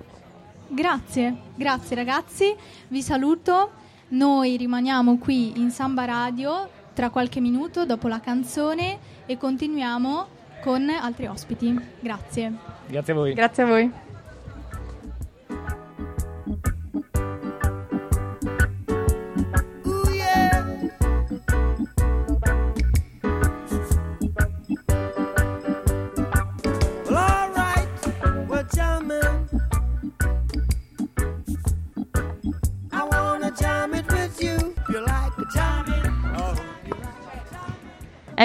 Grazie, 0.69 1.35
grazie 1.55 1.97
ragazzi, 1.97 2.55
vi 2.89 3.03
saluto. 3.03 3.81
Noi 4.09 4.57
rimaniamo 4.57 5.19
qui 5.19 5.59
in 5.59 5.71
Samba 5.71 6.05
Radio 6.05 6.69
tra 6.93 7.11
qualche 7.11 7.41
minuto 7.41 7.87
dopo 7.87 8.09
la 8.09 8.21
canzone 8.21 8.99
e 9.27 9.37
continuiamo 9.37 10.27
con 10.63 10.89
altri 10.89 11.27
ospiti. 11.27 11.79
Grazie. 12.01 12.53
Grazie 12.87 13.13
a 13.13 13.17
voi. 13.17 13.33
Grazie 13.35 13.63
a 13.63 13.67
voi. 13.67 14.12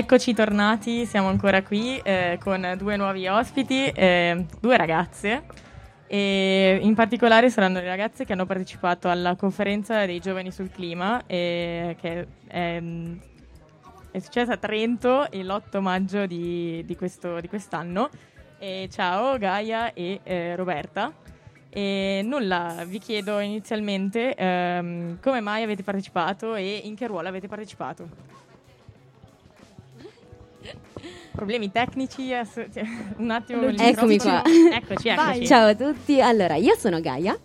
Eccoci 0.10 0.34
tornati, 0.34 1.06
siamo 1.06 1.28
ancora 1.28 1.62
qui 1.64 2.00
eh, 2.02 2.40
con 2.42 2.76
due 2.78 2.96
nuovi 2.96 3.28
ospiti, 3.28 3.88
eh, 3.88 4.46
due 4.62 4.78
ragazze 4.78 5.44
e 6.08 6.80
in 6.82 6.96
particolare 6.96 7.50
saranno 7.50 7.82
le 7.82 7.88
ragazze 7.88 8.24
che 8.24 8.32
hanno 8.32 8.46
partecipato 8.46 9.10
alla 9.10 9.36
conferenza 9.36 10.06
dei 10.06 10.22
giovani 10.22 10.50
sul 10.50 10.72
clima 10.72 11.22
eh, 11.28 11.98
che 12.00 12.26
è, 12.48 12.82
è, 14.12 14.20
successa 14.20 14.54
a 14.54 14.56
Trento 14.58 15.28
l'8 15.30 15.82
maggio 15.82 16.26
di, 16.26 16.86
di, 16.86 16.96
questo, 16.96 17.42
di 17.42 17.50
quest'anno. 17.50 18.10
ciao 18.88 19.38
Gaia 19.38 19.92
e 19.92 20.22
eh, 20.24 20.56
Roberta. 20.56 21.12
E 21.70 22.22
nulla, 22.24 22.86
vi 22.88 23.00
chiedo 23.00 23.40
inizialmente 23.40 24.34
ehm, 24.36 25.20
come 25.20 25.42
mai 25.42 25.64
avete 25.64 25.84
partecipato 25.84 26.56
e 26.56 26.80
in 26.86 26.96
che 26.96 27.08
ruolo 27.08 27.28
avete 27.28 27.50
partecipato. 27.50 28.47
Problemi 31.38 31.72
tecnici, 31.72 32.32
un 33.18 33.30
attimo. 33.30 33.68
Eccomi 33.68 34.18
qua. 34.18 34.42
Eccoci, 34.74 35.10
eccoci. 35.10 35.46
Ciao 35.46 35.68
a 35.68 35.76
tutti. 35.76 36.20
Allora, 36.20 36.56
io 36.56 36.76
sono 36.76 37.00
Gaia 37.00 37.38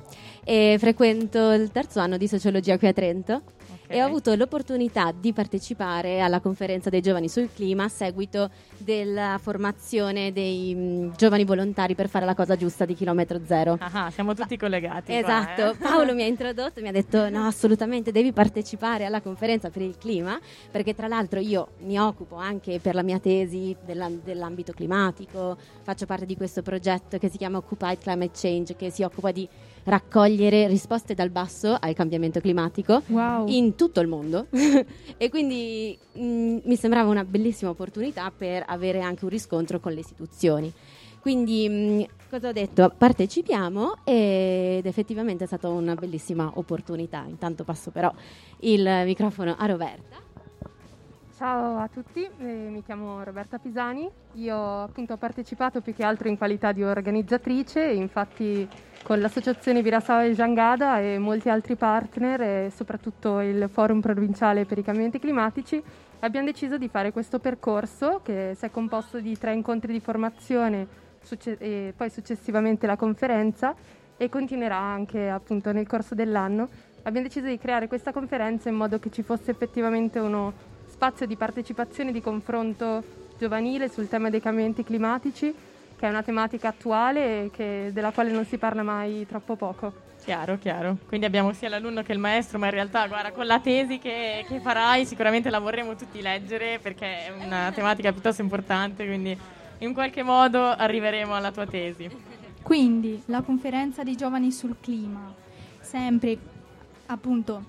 e 0.43 0.77
frequento 0.79 1.53
il 1.53 1.71
terzo 1.71 2.01
anno 2.01 2.17
di 2.17 2.27
sociologia 2.27 2.79
qui 2.79 2.89
a 2.89 2.95
Trento 2.95 3.43
e 3.93 4.03
ho 4.03 4.07
avuto 4.07 4.35
l'opportunità 4.35 5.13
di 5.13 5.33
partecipare 5.33 6.21
alla 6.21 6.41
conferenza 6.41 6.89
dei 6.89 7.03
giovani 7.03 7.29
sul 7.29 7.51
clima 7.55 7.85
a 7.85 7.89
seguito 7.89 8.51
della 8.79 9.39
formazione 9.41 10.33
dei 10.33 10.75
mh, 10.75 10.81
mm, 10.81 11.11
giovani 11.17 11.45
volontari 11.45 11.95
per 11.95 12.09
fare 12.09 12.25
la 12.25 12.35
cosa 12.35 12.57
giusta 12.57 12.85
di 12.85 12.95
chilometro 12.95 13.41
zero. 13.45 13.77
Ah, 13.81 14.11
siamo 14.11 14.35
tutti 14.35 14.57
collegati. 14.57 15.15
Esatto, 15.15 15.63
qua, 15.63 15.71
eh? 15.73 15.77
Paolo 15.77 16.15
mi 16.15 16.23
ha 16.23 16.27
introdotto, 16.27 16.81
mi 16.81 16.89
ha 16.89 16.93
detto 16.93 17.29
no 17.31 17.47
assolutamente 17.47 18.13
devi 18.13 18.33
partecipare 18.33 19.05
alla 19.05 19.21
conferenza 19.21 19.69
per 19.69 19.83
il 19.83 19.99
clima 19.99 20.39
perché 20.71 20.95
tra 20.95 21.07
l'altro 21.07 21.39
io 21.41 21.73
mi 21.81 21.99
occupo 21.99 22.37
anche 22.37 22.81
per 22.81 22.95
la 22.95 23.03
mia 23.03 23.19
tesi 23.19 23.77
della, 23.85 24.09
dell'ambito 24.09 24.73
climatico, 24.73 25.57
faccio 25.83 26.07
parte 26.07 26.25
di 26.25 26.37
questo 26.37 26.63
progetto 26.63 27.19
che 27.19 27.29
si 27.29 27.37
chiama 27.37 27.59
Occupied 27.59 27.99
Climate 27.99 28.33
Change 28.33 28.77
che 28.77 28.91
si 28.91 29.03
occupa 29.03 29.31
di 29.33 29.47
raccogliere 29.85 30.69
risposte 30.69 31.15
dal 31.15 31.31
basso 31.31 31.77
al 31.79 31.95
cambiamento 31.95 32.41
climatico 32.41 33.03
wow. 33.09 33.47
in 33.49 33.75
tutto 33.75 34.01
il 34.01 34.09
mondo 34.09 34.47
e 35.17 35.29
quindi 35.29 35.99
mh, 36.13 36.25
mm, 36.25 36.59
mi 36.65 36.77
sembrava 36.77 37.11
una 37.11 37.25
bellissima 37.25 37.71
opportunità 37.71 38.31
per 38.37 38.65
avere 38.67 39.01
anche 39.01 39.25
un 39.25 39.31
riscontro 39.31 39.81
con 39.81 39.93
le 39.93 40.01
istituzioni. 40.01 40.73
Quindi 41.21 41.69
mh, 41.69 41.73
mm, 41.75 42.03
cosa 42.29 42.49
ho 42.49 42.53
detto? 42.53 42.93
Partecipiamo 42.97 43.99
ed 44.05 44.87
effettivamente 44.87 45.45
è 45.45 45.47
stata 45.47 45.69
una 45.69 45.95
bellissima 45.95 46.51
opportunità. 46.55 47.25
Intanto 47.29 47.65
passo 47.65 47.91
però 47.91 48.13
il 48.61 49.03
microfono 49.05 49.55
a 49.59 49.67
Roberta. 49.67 50.32
Ciao 51.43 51.79
a 51.79 51.89
tutti, 51.89 52.23
eh, 52.23 52.69
mi 52.71 52.85
chiamo 52.85 53.25
Roberta 53.25 53.59
Pisani, 53.59 54.09
io 54.35 54.83
appunto 54.83 55.15
ho 55.15 55.17
partecipato 55.17 55.81
più 55.81 55.93
che 55.93 56.05
altro 56.05 56.29
in 56.29 56.39
qualità 56.39 56.71
di 56.71 56.85
organizzatrice, 56.85 57.83
infatti 57.83 58.69
con 59.03 59.19
l'associazione 59.19 59.83
Virasao 59.83 60.21
e 60.21 60.35
Jangada 60.35 61.01
e 61.01 61.19
molti 61.19 61.49
altri 61.49 61.75
partner 61.75 62.41
e 62.43 62.73
soprattutto 62.73 63.41
il 63.41 63.69
forum 63.69 64.01
provinciale 64.01 64.67
per 64.67 64.79
i 64.79 64.85
cambiamenti 64.85 65.19
climatici 65.19 65.83
abbiamo 66.21 66.47
deciso 66.47 66.79
di 66.79 66.87
fare 66.87 67.11
questo 67.11 67.41
percorso 67.41 68.21
che 68.23 68.53
si 68.57 68.65
è 68.65 68.71
composto 68.71 69.19
di 69.19 69.37
tre 69.37 69.53
incontri 69.53 69.93
di 69.93 69.99
formazione 69.99 70.87
succe- 71.23 71.59
e 71.59 71.93
poi 71.97 72.09
successivamente 72.09 72.87
la 72.87 72.95
conferenza 72.95 73.75
e 74.17 74.29
continuerà 74.29 74.79
anche 74.79 75.29
appunto 75.29 75.73
nel 75.73 75.89
corso 75.89 76.15
dell'anno. 76.15 76.69
Abbiamo 77.03 77.27
deciso 77.27 77.47
di 77.47 77.59
creare 77.59 77.89
questa 77.89 78.13
conferenza 78.13 78.69
in 78.69 78.77
modo 78.77 79.01
che 79.01 79.11
ci 79.11 79.25
fosse 79.25 79.51
effettivamente 79.51 80.21
uno 80.21 80.71
spazio 81.03 81.27
di 81.27 81.35
partecipazione 81.35 82.11
e 82.11 82.13
di 82.13 82.21
confronto 82.21 83.03
giovanile 83.37 83.89
sul 83.89 84.09
tema 84.09 84.31
dei 84.31 84.41
cambiamenti 84.41 84.85
climatici, 84.85 85.53
che 85.97 86.07
è 86.07 86.09
una 86.09 86.23
tematica 86.23 86.69
attuale 86.69 87.51
e 87.57 87.91
della 87.93 88.13
quale 88.13 88.31
non 88.31 88.45
si 88.45 88.57
parla 88.57 88.85
mai 88.85 89.27
troppo 89.27 89.57
poco. 89.57 89.93
Chiaro, 90.23 90.59
chiaro. 90.59 90.99
Quindi 91.09 91.27
abbiamo 91.27 91.53
sia 91.55 91.69
l'alunno 91.69 92.05
che 92.05 92.13
il 92.13 92.21
maestro, 92.21 92.61
ma 92.61 92.67
in 92.67 92.73
realtà, 92.75 93.09
guarda, 93.09 93.33
con 93.33 93.47
la 93.47 93.59
tesi 93.59 93.99
che, 93.99 94.45
che 94.47 94.61
farai 94.61 95.05
sicuramente 95.05 95.51
la 95.51 95.59
vorremmo 95.59 95.97
tutti 95.97 96.23
leggere 96.23 96.79
perché 96.81 97.27
è 97.27 97.33
una 97.33 97.73
tematica 97.75 98.13
piuttosto 98.13 98.41
importante, 98.41 99.05
quindi 99.05 99.37
in 99.79 99.93
qualche 99.95 100.23
modo 100.23 100.65
arriveremo 100.65 101.35
alla 101.35 101.51
tua 101.51 101.67
tesi. 101.67 102.09
Quindi 102.63 103.21
la 103.27 103.41
conferenza 103.41 104.05
dei 104.05 104.15
giovani 104.15 104.53
sul 104.53 104.77
clima, 104.81 105.35
sempre 105.81 106.39
appunto 107.07 107.65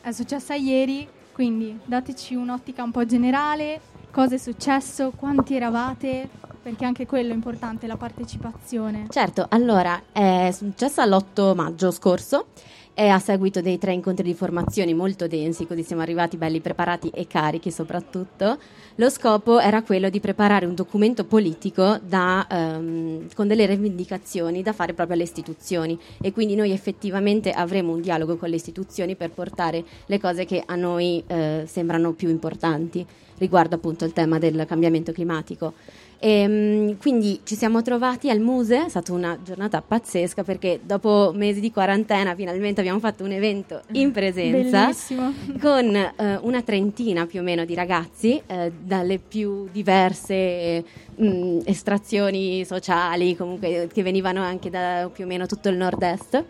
è 0.00 0.10
successa 0.10 0.54
ieri, 0.54 1.20
quindi 1.42 1.76
dateci 1.84 2.36
un'ottica 2.36 2.84
un 2.84 2.92
po' 2.92 3.04
generale, 3.04 3.80
cosa 4.12 4.36
è 4.36 4.38
successo, 4.38 5.10
quanti 5.10 5.56
eravate, 5.56 6.28
perché 6.62 6.84
anche 6.84 7.04
quello 7.04 7.32
è 7.32 7.34
importante, 7.34 7.88
la 7.88 7.96
partecipazione. 7.96 9.06
Certo, 9.08 9.46
allora 9.48 10.02
è 10.12 10.52
successa 10.52 11.04
l'8 11.04 11.56
maggio 11.56 11.90
scorso 11.90 12.46
e 12.94 13.08
a 13.08 13.18
seguito 13.18 13.62
dei 13.62 13.78
tre 13.78 13.92
incontri 13.92 14.24
di 14.24 14.34
formazione 14.34 14.92
molto 14.92 15.26
densi, 15.26 15.66
così 15.66 15.82
siamo 15.82 16.02
arrivati 16.02 16.36
belli 16.36 16.60
preparati 16.60 17.08
e 17.08 17.26
carichi 17.26 17.70
soprattutto, 17.70 18.58
lo 18.96 19.08
scopo 19.08 19.58
era 19.58 19.82
quello 19.82 20.10
di 20.10 20.20
preparare 20.20 20.66
un 20.66 20.74
documento 20.74 21.24
politico 21.24 21.98
da, 22.06 22.46
um, 22.50 23.26
con 23.34 23.48
delle 23.48 23.64
rivendicazioni 23.64 24.62
da 24.62 24.74
fare 24.74 24.92
proprio 24.92 25.16
alle 25.16 25.24
istituzioni 25.24 25.98
e 26.20 26.32
quindi 26.32 26.54
noi 26.54 26.72
effettivamente 26.72 27.50
avremo 27.50 27.92
un 27.92 28.02
dialogo 28.02 28.36
con 28.36 28.50
le 28.50 28.56
istituzioni 28.56 29.16
per 29.16 29.30
portare 29.30 29.82
le 30.06 30.20
cose 30.20 30.44
che 30.44 30.62
a 30.64 30.74
noi 30.74 31.22
eh, 31.26 31.64
sembrano 31.66 32.12
più 32.12 32.28
importanti 32.28 33.06
riguardo 33.38 33.74
appunto 33.74 34.04
il 34.04 34.12
tema 34.12 34.38
del 34.38 34.64
cambiamento 34.66 35.12
climatico. 35.12 35.74
E, 36.24 36.46
mm, 36.46 36.90
quindi 37.00 37.40
ci 37.42 37.56
siamo 37.56 37.82
trovati 37.82 38.30
al 38.30 38.38
Muse, 38.38 38.84
è 38.86 38.88
stata 38.88 39.12
una 39.12 39.36
giornata 39.42 39.82
pazzesca 39.82 40.44
perché 40.44 40.78
dopo 40.80 41.32
mesi 41.34 41.58
di 41.58 41.72
quarantena 41.72 42.32
finalmente 42.36 42.78
abbiamo 42.78 43.00
fatto 43.00 43.24
un 43.24 43.32
evento 43.32 43.82
in 43.90 44.12
presenza 44.14 44.82
Bellissimo. 44.84 45.32
con 45.60 45.92
eh, 45.96 46.38
una 46.42 46.62
trentina 46.62 47.26
più 47.26 47.40
o 47.40 47.42
meno 47.42 47.64
di 47.64 47.74
ragazzi 47.74 48.40
eh, 48.46 48.70
dalle 48.84 49.18
più 49.18 49.66
diverse 49.72 50.84
mh, 51.16 51.58
estrazioni 51.64 52.64
sociali, 52.64 53.34
comunque 53.34 53.88
che 53.92 54.02
venivano 54.04 54.42
anche 54.42 54.70
da 54.70 55.10
più 55.12 55.24
o 55.24 55.26
meno 55.26 55.46
tutto 55.46 55.70
il 55.70 55.76
nord-est 55.76 56.44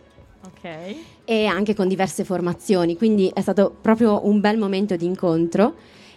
Ok. 0.44 0.94
e 1.24 1.46
anche 1.46 1.74
con 1.74 1.88
diverse 1.88 2.24
formazioni, 2.24 2.94
quindi 2.98 3.30
è 3.32 3.40
stato 3.40 3.74
proprio 3.80 4.26
un 4.26 4.38
bel 4.38 4.58
momento 4.58 4.96
di 4.96 5.06
incontro 5.06 5.74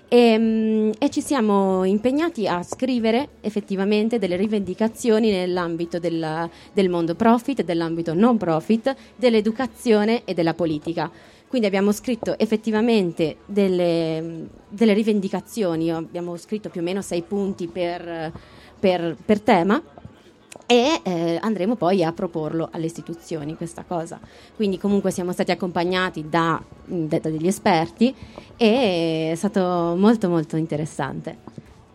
e, 0.07 0.37
mm, 0.37 0.91
e 0.99 1.09
ci 1.09 1.21
siamo 1.21 1.83
impegnati 1.83 2.47
a 2.47 2.61
scrivere 2.63 3.29
effettivamente 3.41 4.19
delle 4.19 4.35
rivendicazioni 4.35 5.31
nell'ambito 5.31 5.99
della- 5.99 6.49
del 6.73 6.89
mondo 6.89 7.15
profit, 7.15 7.63
dell'ambito 7.63 8.13
non 8.13 8.37
profit, 8.37 8.95
dell'educazione 9.15 10.23
e 10.25 10.33
della 10.33 10.53
politica. 10.53 11.11
Quindi 11.47 11.67
abbiamo 11.67 11.91
scritto 11.91 12.37
effettivamente 12.37 13.37
delle, 13.45 14.47
delle 14.67 14.93
rivendicazioni, 14.93 15.91
abbiamo 15.91 16.35
scritto 16.37 16.69
più 16.69 16.81
o 16.81 16.83
meno 16.83 17.01
sei 17.01 17.21
punti 17.21 17.67
per, 17.67 18.31
per- 18.79 19.15
per 19.23 19.39
tema 19.41 19.81
e 20.65 21.01
eh, 21.03 21.39
andremo 21.41 21.75
poi 21.75 22.03
a 22.03 22.11
proporlo 22.11 22.69
alle 22.71 22.85
istituzioni 22.85 23.55
questa 23.55 23.83
cosa. 23.83 24.19
Quindi 24.55 24.77
comunque 24.77 25.11
siamo 25.11 25.31
stati 25.31 25.51
accompagnati 25.51 26.27
da, 26.27 26.61
da 26.85 27.19
degli 27.19 27.47
esperti 27.47 28.13
e 28.57 29.31
è 29.31 29.35
stato 29.35 29.95
molto 29.97 30.29
molto 30.29 30.57
interessante. 30.57 31.37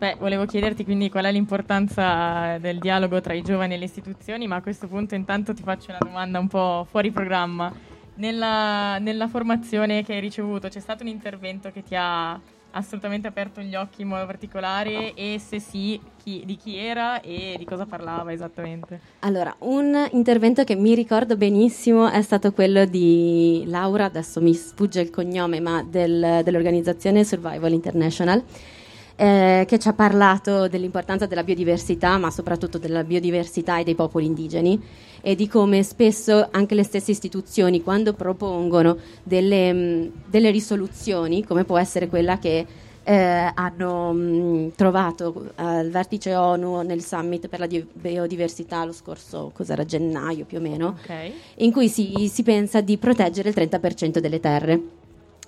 Beh, 0.01 0.15
volevo 0.17 0.45
chiederti 0.45 0.83
quindi 0.83 1.11
qual 1.11 1.25
è 1.25 1.31
l'importanza 1.31 2.57
del 2.57 2.79
dialogo 2.79 3.21
tra 3.21 3.33
i 3.33 3.43
giovani 3.43 3.75
e 3.75 3.77
le 3.77 3.85
istituzioni, 3.85 4.47
ma 4.47 4.55
a 4.55 4.61
questo 4.61 4.87
punto 4.87 5.13
intanto 5.13 5.53
ti 5.53 5.61
faccio 5.61 5.91
una 5.91 5.99
domanda 5.99 6.39
un 6.39 6.47
po' 6.47 6.87
fuori 6.89 7.11
programma. 7.11 7.71
Nella, 8.15 8.97
nella 8.97 9.27
formazione 9.27 10.03
che 10.03 10.13
hai 10.13 10.19
ricevuto 10.19 10.69
c'è 10.69 10.79
stato 10.79 11.03
un 11.03 11.09
intervento 11.09 11.71
che 11.71 11.83
ti 11.83 11.95
ha 11.95 12.39
assolutamente 12.71 13.27
aperto 13.27 13.61
gli 13.61 13.75
occhi 13.75 14.01
in 14.01 14.07
modo 14.09 14.25
particolare 14.25 15.13
e 15.13 15.39
se 15.39 15.59
sì, 15.59 15.99
chi- 16.21 16.43
di 16.45 16.55
chi 16.57 16.77
era 16.77 17.21
e 17.21 17.55
di 17.57 17.65
cosa 17.65 17.85
parlava 17.85 18.31
esattamente? 18.31 18.99
Allora, 19.19 19.53
un 19.59 20.07
intervento 20.11 20.63
che 20.63 20.75
mi 20.75 20.95
ricordo 20.95 21.35
benissimo 21.37 22.09
è 22.09 22.21
stato 22.21 22.51
quello 22.53 22.85
di 22.85 23.63
Laura, 23.67 24.05
adesso 24.05 24.41
mi 24.41 24.53
sfugge 24.53 25.01
il 25.01 25.09
cognome, 25.09 25.59
ma 25.59 25.83
del- 25.83 26.41
dell'organizzazione 26.43 27.23
Survival 27.23 27.71
International, 27.73 28.43
eh, 29.21 29.65
che 29.67 29.77
ci 29.77 29.87
ha 29.87 29.93
parlato 29.93 30.67
dell'importanza 30.67 31.27
della 31.27 31.43
biodiversità, 31.43 32.17
ma 32.17 32.31
soprattutto 32.31 32.79
della 32.79 33.03
biodiversità 33.03 33.77
e 33.77 33.83
dei 33.83 33.93
popoli 33.93 34.25
indigeni 34.25 34.81
e 35.21 35.35
di 35.35 35.47
come 35.47 35.83
spesso 35.83 36.47
anche 36.49 36.73
le 36.73 36.81
stesse 36.81 37.11
istituzioni, 37.11 37.83
quando 37.83 38.13
propongono 38.13 38.97
delle, 39.21 39.71
mh, 39.71 40.11
delle 40.25 40.49
risoluzioni, 40.49 41.45
come 41.45 41.65
può 41.65 41.77
essere 41.77 42.07
quella 42.07 42.39
che 42.39 42.65
eh, 43.03 43.51
hanno 43.53 44.11
mh, 44.11 44.71
trovato 44.75 45.51
al 45.55 45.89
vertice 45.91 46.33
ONU 46.33 46.81
nel 46.81 47.03
summit 47.03 47.47
per 47.47 47.59
la 47.59 47.67
di- 47.67 47.85
biodiversità 47.93 48.83
lo 48.85 48.91
scorso 48.91 49.51
cos'era, 49.53 49.85
gennaio 49.85 50.45
più 50.45 50.57
o 50.57 50.61
meno, 50.61 50.95
Ok. 50.99 51.31
in 51.57 51.71
cui 51.71 51.89
si, 51.89 52.27
si 52.27 52.41
pensa 52.41 52.81
di 52.81 52.97
proteggere 52.97 53.49
il 53.49 53.55
30% 53.55 54.17
delle 54.17 54.39
terre. 54.39 54.81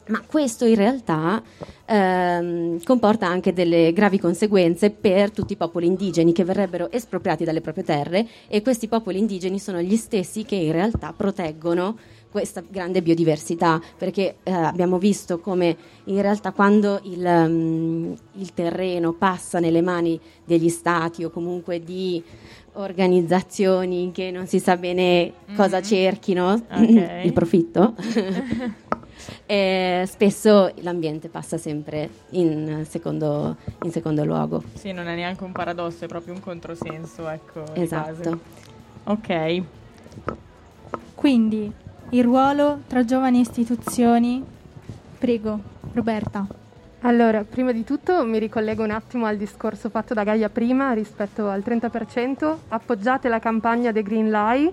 Ma 0.08 0.22
questo 0.26 0.66
in 0.66 0.76
realtà 0.76 1.42
ehm, 1.86 2.84
comporta 2.84 3.26
anche 3.28 3.54
delle 3.54 3.94
gravi 3.94 4.20
conseguenze 4.20 4.90
per 4.90 5.32
tutti 5.32 5.54
i 5.54 5.56
popoli 5.56 5.86
indigeni 5.88 6.34
che 6.34 6.44
verrebbero 6.44 6.92
espropriati 6.92 7.46
dalle 7.46 7.62
proprie 7.62 7.86
terre 7.86 8.28
e 8.48 8.62
questi 8.62 8.88
popoli 8.88 9.20
indigeni 9.20 9.60
sono 9.60 9.80
gli 9.82 9.96
stessi 9.96 10.44
che 10.44 10.56
in 10.56 10.72
realtà 10.74 11.14
proteggono 11.16 11.98
questa 12.30 12.64
grande 12.68 13.04
biodiversità, 13.04 13.80
perché 13.96 14.38
eh, 14.42 14.52
abbiamo 14.52 14.98
visto 14.98 15.40
come 15.40 15.78
in 16.06 16.20
realtà 16.20 16.52
quando 16.52 17.00
il, 17.04 17.22
mm, 17.48 18.14
il 18.40 18.54
terreno 18.56 19.13
passa 19.13 19.60
nelle 19.60 19.82
mani 19.82 20.20
degli 20.44 20.70
stati 20.70 21.24
o 21.24 21.30
comunque 21.30 21.84
di 21.84 22.22
organizzazioni 22.74 24.10
che 24.12 24.32
non 24.32 24.48
si 24.48 24.60
sa 24.60 24.76
bene 24.78 25.32
cosa 25.56 25.78
Mhm. 25.78 25.84
cerchino, 25.84 26.52
Ok. 26.54 26.66
il 27.24 27.34
profitto, 27.34 27.94
eh, 29.46 30.04
spesso 30.08 30.72
l'ambiente 30.82 31.30
passa 31.30 31.58
sempre 31.58 32.10
in 32.32 32.86
secondo, 32.88 33.58
in 33.84 33.92
secondo 33.92 34.24
luogo. 34.26 34.64
Sì, 34.74 34.92
non 34.92 35.08
è 35.08 35.16
neanche 35.16 35.44
un 35.44 35.52
paradosso, 35.52 36.06
è 36.06 36.08
proprio 36.08 36.34
un 36.34 36.40
controsenso, 36.40 37.28
ecco. 37.30 37.64
Esatto. 37.74 38.40
Ok. 39.06 39.62
Quindi 41.16 41.72
il 42.10 42.24
ruolo 42.24 42.82
tra 42.88 43.04
giovani 43.04 43.38
e 43.40 43.42
istituzioni. 43.42 44.44
Prego, 45.18 45.60
Roberta. 45.94 46.46
Allora, 47.06 47.44
prima 47.44 47.74
di 47.74 47.84
tutto 47.84 48.24
mi 48.24 48.40
ricollego 48.40 48.84
un 48.84 48.92
attimo 48.92 49.26
al 49.26 49.36
discorso 49.36 49.90
fatto 49.90 50.14
da 50.14 50.24
Gaia 50.24 50.50
prima 50.50 50.94
rispetto 50.94 51.50
al 51.50 51.62
30%. 51.66 52.58
Appoggiate 52.70 53.28
la 53.28 53.40
campagna 53.40 53.92
The 53.92 54.04
Green 54.04 54.30
Lie, 54.30 54.72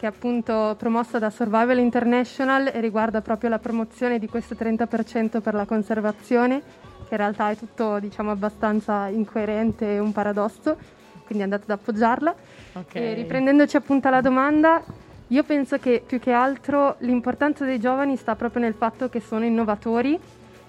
che 0.00 0.06
è 0.06 0.08
appunto 0.08 0.76
promossa 0.78 1.18
da 1.18 1.28
Survival 1.28 1.78
International 1.78 2.70
e 2.72 2.80
riguarda 2.80 3.20
proprio 3.20 3.50
la 3.50 3.58
promozione 3.58 4.18
di 4.18 4.28
questo 4.28 4.54
30% 4.54 5.42
per 5.42 5.52
la 5.52 5.66
conservazione, 5.66 6.62
che 7.06 7.10
in 7.10 7.16
realtà 7.18 7.50
è 7.50 7.56
tutto 7.56 7.98
diciamo 7.98 8.30
abbastanza 8.30 9.08
incoerente 9.08 9.96
e 9.96 9.98
un 9.98 10.10
paradosso, 10.12 10.78
quindi 11.26 11.44
andate 11.44 11.64
ad 11.64 11.78
appoggiarla. 11.78 12.34
Ok. 12.72 12.94
E 12.94 13.12
riprendendoci 13.12 13.76
appunto 13.76 14.08
alla 14.08 14.22
domanda, 14.22 14.82
io 15.26 15.42
penso 15.42 15.76
che 15.76 16.02
più 16.06 16.18
che 16.18 16.32
altro 16.32 16.94
l'importanza 17.00 17.66
dei 17.66 17.78
giovani 17.78 18.16
sta 18.16 18.34
proprio 18.36 18.62
nel 18.62 18.72
fatto 18.72 19.10
che 19.10 19.20
sono 19.20 19.44
innovatori 19.44 20.18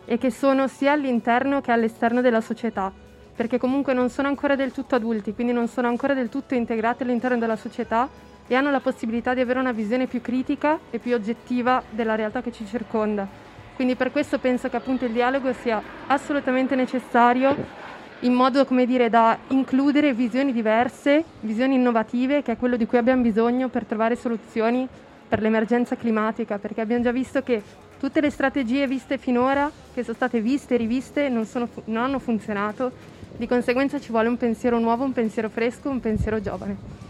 e 0.04 0.18
che 0.18 0.30
sono 0.30 0.68
sia 0.68 0.92
all'interno 0.92 1.62
che 1.62 1.72
all'esterno 1.72 2.20
della 2.20 2.42
società, 2.42 2.92
perché 3.34 3.58
comunque 3.58 3.94
non 3.94 4.10
sono 4.10 4.28
ancora 4.28 4.58
del 4.58 4.74
tutto 4.74 4.96
adulti, 4.96 5.34
quindi 5.34 5.54
non 5.54 5.70
sono 5.70 5.88
ancora 5.88 6.14
del 6.14 6.28
tutto 6.28 6.54
integrati 6.54 7.04
all'interno 7.04 7.38
della 7.38 7.56
società 7.56 8.10
e 8.52 8.56
hanno 8.56 8.70
la 8.70 8.82
possibilità 8.82 9.34
di 9.34 9.40
avere 9.40 9.60
una 9.60 9.72
visione 9.72 10.08
più 10.08 10.20
critica 10.20 10.78
e 10.90 11.00
più 11.00 11.14
oggettiva 11.14 11.82
della 11.90 12.16
realtà 12.16 12.42
che 12.42 12.52
ci 12.52 12.66
circonda. 12.66 13.26
Quindi 13.76 13.96
per 13.96 14.12
questo 14.12 14.40
penso 14.40 14.68
che 14.68 14.76
appunto 14.76 15.06
il 15.06 15.14
dialogo 15.14 15.54
sia 15.54 15.82
assolutamente 16.08 16.76
necessario 16.76 17.56
in 18.20 18.34
modo, 18.34 18.66
come 18.66 18.86
dire, 18.86 19.10
da 19.10 19.38
includere 19.48 20.14
visioni 20.14 20.52
diverse, 20.52 21.24
visioni 21.40 21.76
innovative, 21.76 22.42
che 22.42 22.52
è 22.52 22.58
quello 22.58 22.76
di 22.76 22.86
cui 22.86 22.98
abbiamo 22.98 23.22
bisogno 23.22 23.70
per 23.70 23.86
trovare 23.86 24.18
soluzioni 24.18 24.86
per 25.30 25.42
l'emergenza 25.42 25.96
climatica, 25.96 26.58
perché 26.58 26.82
abbiamo 26.82 27.04
già 27.04 27.14
visto 27.14 27.42
che 27.44 27.64
tutte 27.98 28.20
le 28.20 28.30
strategie 28.30 28.86
viste 28.86 29.18
finora, 29.18 29.72
che 29.94 30.04
sono 30.04 30.16
state 30.16 30.42
viste 30.42 30.74
e 30.74 30.78
riviste, 30.78 31.30
non, 31.30 31.46
sono 31.46 31.70
non 31.86 32.04
hanno 32.04 32.20
funzionato, 32.20 32.92
di 33.38 33.48
conseguenza 33.48 33.98
ci 33.98 34.12
vuole 34.12 34.28
un 34.28 34.36
pensiero 34.36 34.78
nuovo, 34.78 35.06
un 35.06 35.14
pensiero 35.14 35.48
fresco, 35.48 35.90
un 35.90 36.02
pensiero 36.02 36.42
giovane. 36.42 37.01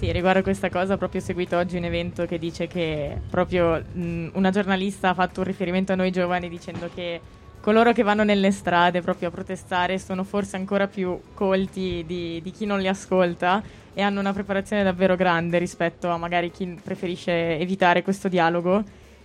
Sì, 0.00 0.10
riguardo 0.12 0.40
questa 0.40 0.70
cosa 0.70 0.94
ho 0.94 0.96
proprio 0.96 1.20
seguito 1.20 1.58
oggi 1.58 1.76
un 1.76 1.84
evento 1.84 2.24
che 2.24 2.38
dice 2.38 2.66
che 2.66 3.20
proprio 3.28 3.84
mh, 3.92 4.30
una 4.32 4.48
giornalista 4.48 5.10
ha 5.10 5.14
fatto 5.14 5.40
un 5.40 5.46
riferimento 5.46 5.92
a 5.92 5.94
noi 5.94 6.10
giovani 6.10 6.48
dicendo 6.48 6.88
che 6.94 7.20
coloro 7.60 7.92
che 7.92 8.02
vanno 8.02 8.24
nelle 8.24 8.50
strade 8.50 9.02
proprio 9.02 9.28
a 9.28 9.30
protestare 9.30 9.98
sono 9.98 10.24
forse 10.24 10.56
ancora 10.56 10.86
più 10.86 11.20
colti 11.34 12.02
di, 12.06 12.40
di 12.40 12.50
chi 12.50 12.64
non 12.64 12.80
li 12.80 12.88
ascolta 12.88 13.62
e 13.92 14.00
hanno 14.00 14.20
una 14.20 14.32
preparazione 14.32 14.82
davvero 14.82 15.16
grande 15.16 15.58
rispetto 15.58 16.08
a 16.08 16.16
magari 16.16 16.50
chi 16.50 16.80
preferisce 16.82 17.58
evitare 17.58 18.02
questo 18.02 18.28
dialogo. 18.28 18.82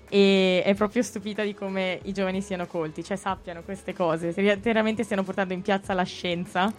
E 0.10 0.62
è 0.62 0.74
proprio 0.76 1.04
stupita 1.04 1.44
di 1.44 1.54
come 1.54 2.00
i 2.04 2.12
giovani 2.12 2.42
siano 2.42 2.68
colti, 2.68 3.02
cioè 3.02 3.16
sappiano 3.16 3.62
queste 3.62 3.94
cose, 3.94 4.34
se 4.34 4.58
veramente 4.58 5.04
stiano 5.04 5.24
portando 5.24 5.54
in 5.54 5.62
piazza 5.62 5.94
la 5.94 6.04
scienza 6.04 6.70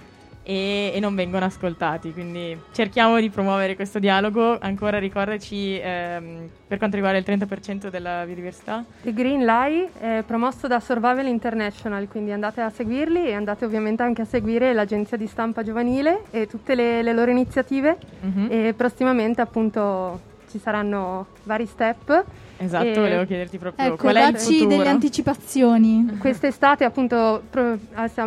e, 0.46 0.92
e 0.94 1.00
non 1.00 1.14
vengono 1.16 1.44
ascoltati. 1.44 2.12
Quindi 2.12 2.56
cerchiamo 2.72 3.18
di 3.18 3.28
promuovere 3.30 3.74
questo 3.74 3.98
dialogo. 3.98 4.56
Ancora 4.60 4.98
ricordaci 5.00 5.78
ehm, 5.82 6.48
per 6.68 6.78
quanto 6.78 6.94
riguarda 6.96 7.18
il 7.18 7.24
30% 7.26 7.88
della 7.90 8.22
biodiversità. 8.24 8.84
Il 9.02 9.12
Green 9.12 9.44
Lie 9.44 9.88
è 9.98 10.22
promosso 10.24 10.68
da 10.68 10.78
Survival 10.78 11.26
International, 11.26 12.06
quindi 12.06 12.30
andate 12.30 12.60
a 12.60 12.70
seguirli 12.70 13.26
e 13.26 13.34
andate 13.34 13.64
ovviamente 13.64 14.02
anche 14.04 14.22
a 14.22 14.24
seguire 14.24 14.72
l'agenzia 14.72 15.16
di 15.16 15.26
stampa 15.26 15.64
giovanile 15.64 16.22
e 16.30 16.46
tutte 16.46 16.74
le, 16.76 17.02
le 17.02 17.12
loro 17.12 17.30
iniziative 17.32 17.96
Mhm. 18.20 18.46
e 18.50 18.74
prossimamente 18.76 19.40
appunto 19.40 20.34
ci 20.50 20.58
saranno 20.58 21.26
vari 21.44 21.66
step. 21.66 22.24
Esatto, 22.58 22.84
E- 22.86 22.94
volevo 22.94 23.24
chiederti 23.26 23.58
proprio 23.58 23.86
Ecco, 23.86 23.96
qual 23.96 24.14
è 24.16 24.26
il 24.26 24.32
dacci 24.32 24.58
futuro. 24.58 24.76
delle 24.76 24.88
anticipazioni. 24.88 26.16
Quest'estate 26.18 26.84
appunto 26.84 27.42
pro- 27.50 27.78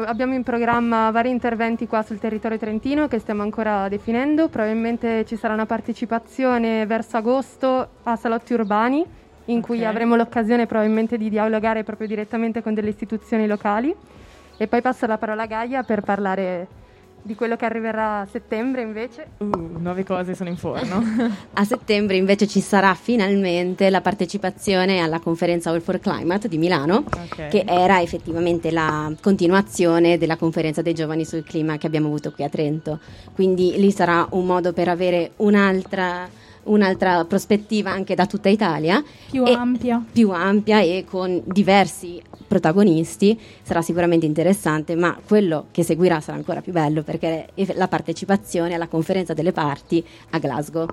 abbiamo 0.06 0.34
in 0.36 0.44
programma 0.44 1.10
vari 1.12 1.30
interventi 1.30 1.88
qua 1.88 2.04
sul 2.04 2.20
territorio 2.20 2.58
trentino 2.58 3.08
che 3.08 3.20
stiamo 3.20 3.42
ancora 3.42 3.88
definendo, 3.90 4.48
probabilmente 4.50 5.26
ci 5.26 5.36
sarà 5.36 5.54
una 5.54 5.66
partecipazione 5.66 6.86
verso 6.86 7.18
agosto 7.18 7.88
a 8.04 8.16
salotti 8.16 8.54
urbani 8.54 9.04
in 9.46 9.62
cui 9.62 9.84
avremo 9.84 10.16
l'occasione 10.16 10.68
probabilmente 10.68 11.18
di 11.18 11.28
dialogare 11.30 11.84
proprio 11.84 12.08
direttamente 12.08 12.62
con 12.62 12.76
delle 12.76 12.90
istituzioni 12.90 13.48
locali 13.48 13.96
e 14.58 14.68
poi 14.68 14.82
passo 14.82 15.08
la 15.08 15.18
parola 15.18 15.44
a 15.44 15.48
Gaia 15.48 15.82
per 15.84 16.02
parlare 16.02 16.68
di 17.22 17.36
quello 17.36 17.56
che 17.56 17.66
arriverà 17.66 18.22
a 18.22 18.26
settembre 18.26 18.82
invece? 18.82 19.28
Uh, 19.38 19.78
nuove 19.80 20.04
cose 20.04 20.36
sono 20.36 20.50
in 20.50 20.58
forno. 20.58 21.04
a 21.54 21.64
settembre 21.64 22.18
invece 22.18 22.48
ci 22.48 22.62
sarà 22.62 22.94
finalmente 22.94 23.90
la 23.90 24.02
partecipazione 24.02 25.00
alla 25.00 25.20
conferenza 25.20 25.70
All 25.70 25.82
for 25.82 26.00
Climate 26.00 26.48
di 26.48 26.58
Milano, 26.58 27.04
okay. 27.08 27.50
che 27.50 27.64
era 27.68 28.02
effettivamente 28.02 28.72
la 28.72 29.12
continuazione 29.22 30.18
della 30.18 30.38
conferenza 30.38 30.82
dei 30.82 30.94
giovani 30.94 31.26
sul 31.26 31.44
clima 31.44 31.78
che 31.78 31.88
abbiamo 31.88 32.08
avuto 32.08 32.32
qui 32.32 32.44
a 32.44 32.50
Trento. 32.50 33.00
Quindi 33.34 33.74
lì 33.78 33.92
sarà 33.92 34.28
un 34.32 34.46
modo 34.46 34.74
per 34.74 34.88
avere 34.88 35.32
un'altra 35.38 36.28
un'altra 36.70 37.26
prospettiva 37.26 37.92
anche 37.92 38.16
da 38.16 38.26
tutta 38.26 38.50
Italia. 38.50 39.04
Più 39.30 39.44
ampia. 39.44 40.04
Più 40.12 40.32
ampia 40.32 40.80
e 40.82 41.06
con 41.08 41.42
diversi 41.46 42.22
protagonisti, 42.48 43.40
sarà 43.62 43.82
sicuramente 43.82 44.26
interessante, 44.26 44.96
ma 44.96 45.18
quello 45.26 45.68
che 45.72 45.84
seguirà 45.84 46.20
sarà 46.20 46.38
ancora 46.38 46.62
più 46.62 46.72
bello 46.72 47.04
perché 47.04 47.50
è 47.54 47.74
la 47.76 47.88
partecipazione 47.88 48.74
alla 48.74 48.88
conferenza 48.88 49.34
delle 49.34 49.52
parti 49.52 50.04
a 50.32 50.40
Glasgow, 50.40 50.88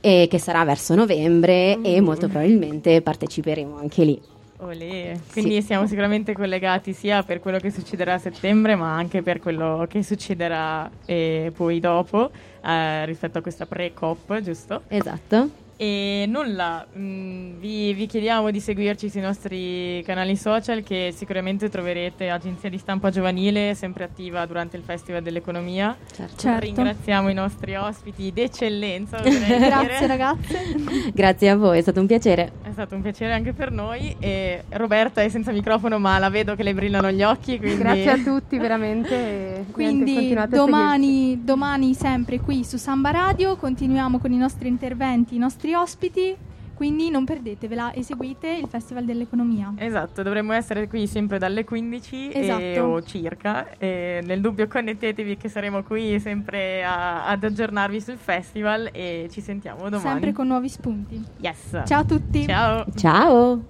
e 0.00 0.28
che 0.30 0.38
sarà 0.38 0.64
verso 0.64 0.94
novembre 0.94 1.76
mm. 1.76 1.84
e 1.84 2.00
molto 2.00 2.28
probabilmente 2.28 3.02
parteciperemo 3.02 3.76
anche 3.78 4.04
lì. 4.04 4.20
Olè. 4.60 5.18
Quindi 5.32 5.60
sì. 5.60 5.62
siamo 5.62 5.86
sicuramente 5.86 6.32
collegati 6.32 6.92
sia 6.92 7.22
per 7.22 7.40
quello 7.40 7.58
che 7.58 7.70
succederà 7.70 8.14
a 8.14 8.18
settembre, 8.18 8.74
ma 8.74 8.94
anche 8.94 9.22
per 9.22 9.40
quello 9.40 9.86
che 9.88 10.02
succederà 10.02 10.90
eh, 11.06 11.52
poi 11.54 11.80
dopo 11.80 12.30
eh, 12.62 13.04
rispetto 13.06 13.38
a 13.38 13.42
questa 13.42 13.66
pre-COP, 13.66 14.40
giusto? 14.40 14.82
Esatto. 14.88 15.68
E 15.82 16.26
nulla, 16.28 16.86
mh, 16.92 17.00
mm, 17.00 17.58
vi, 17.58 17.94
vi, 17.94 18.04
chiediamo 18.04 18.50
di 18.50 18.60
seguirci 18.60 19.08
sui 19.08 19.22
nostri 19.22 20.02
canali 20.04 20.36
social 20.36 20.82
che 20.82 21.10
sicuramente 21.16 21.70
troverete 21.70 22.28
Agenzia 22.28 22.68
di 22.68 22.76
Stampa 22.76 23.08
Giovanile 23.08 23.74
sempre 23.74 24.04
attiva 24.04 24.44
durante 24.44 24.76
il 24.76 24.82
Festival 24.82 25.22
dell'Economia. 25.22 25.96
Certo. 26.14 26.36
certo. 26.36 26.66
Ringraziamo 26.66 27.30
i 27.30 27.32
nostri 27.32 27.76
ospiti 27.76 28.30
d'eccellenza. 28.30 29.20
Grazie 29.24 30.06
ragazze. 30.06 30.58
Grazie 31.14 31.48
a 31.48 31.56
voi, 31.56 31.78
è 31.78 31.80
stato 31.80 32.00
un 32.00 32.06
piacere. 32.06 32.52
È 32.70 32.72
stato 32.72 32.94
un 32.94 33.02
piacere 33.02 33.32
anche 33.32 33.52
per 33.52 33.70
noi. 33.70 34.16
E 34.18 34.64
Roberta 34.70 35.22
è 35.22 35.28
senza 35.28 35.52
microfono 35.52 35.98
ma 35.98 36.18
la 36.18 36.30
vedo 36.30 36.54
che 36.54 36.62
le 36.62 36.74
brillano 36.74 37.10
gli 37.10 37.22
occhi. 37.22 37.58
Quindi... 37.58 37.78
Grazie 37.78 38.10
a 38.10 38.18
tutti 38.18 38.58
veramente. 38.58 39.66
quindi 39.70 40.36
domani, 40.48 41.40
domani 41.44 41.94
sempre 41.94 42.40
qui 42.40 42.64
su 42.64 42.76
Samba 42.76 43.10
Radio 43.10 43.56
continuiamo 43.56 44.18
con 44.18 44.32
i 44.32 44.36
nostri 44.36 44.68
interventi, 44.68 45.34
i 45.34 45.38
nostri 45.38 45.48
nostri 45.50 45.74
ospiti. 45.74 46.36
Quindi 46.80 47.10
non 47.10 47.26
perdetevela 47.26 47.92
e 47.92 48.02
seguite 48.02 48.48
il 48.48 48.66
Festival 48.66 49.04
dell'Economia. 49.04 49.74
Esatto, 49.76 50.22
dovremmo 50.22 50.54
essere 50.54 50.88
qui 50.88 51.06
sempre 51.06 51.36
dalle 51.36 51.62
15 51.62 52.30
esatto. 52.32 52.58
e, 52.58 52.80
o 52.80 53.02
circa. 53.02 53.76
E 53.76 54.22
nel 54.24 54.40
dubbio 54.40 54.66
connettetevi 54.66 55.36
che 55.36 55.50
saremo 55.50 55.82
qui 55.82 56.18
sempre 56.20 56.82
a, 56.82 57.26
ad 57.26 57.44
aggiornarvi 57.44 58.00
sul 58.00 58.16
festival 58.16 58.88
e 58.94 59.28
ci 59.30 59.42
sentiamo 59.42 59.90
domani. 59.90 60.00
Sempre 60.00 60.32
con 60.32 60.46
nuovi 60.46 60.70
spunti. 60.70 61.22
Yes. 61.42 61.82
Ciao 61.84 62.00
a 62.00 62.04
tutti. 62.04 62.46
Ciao. 62.46 62.86
Ciao. 62.96 63.62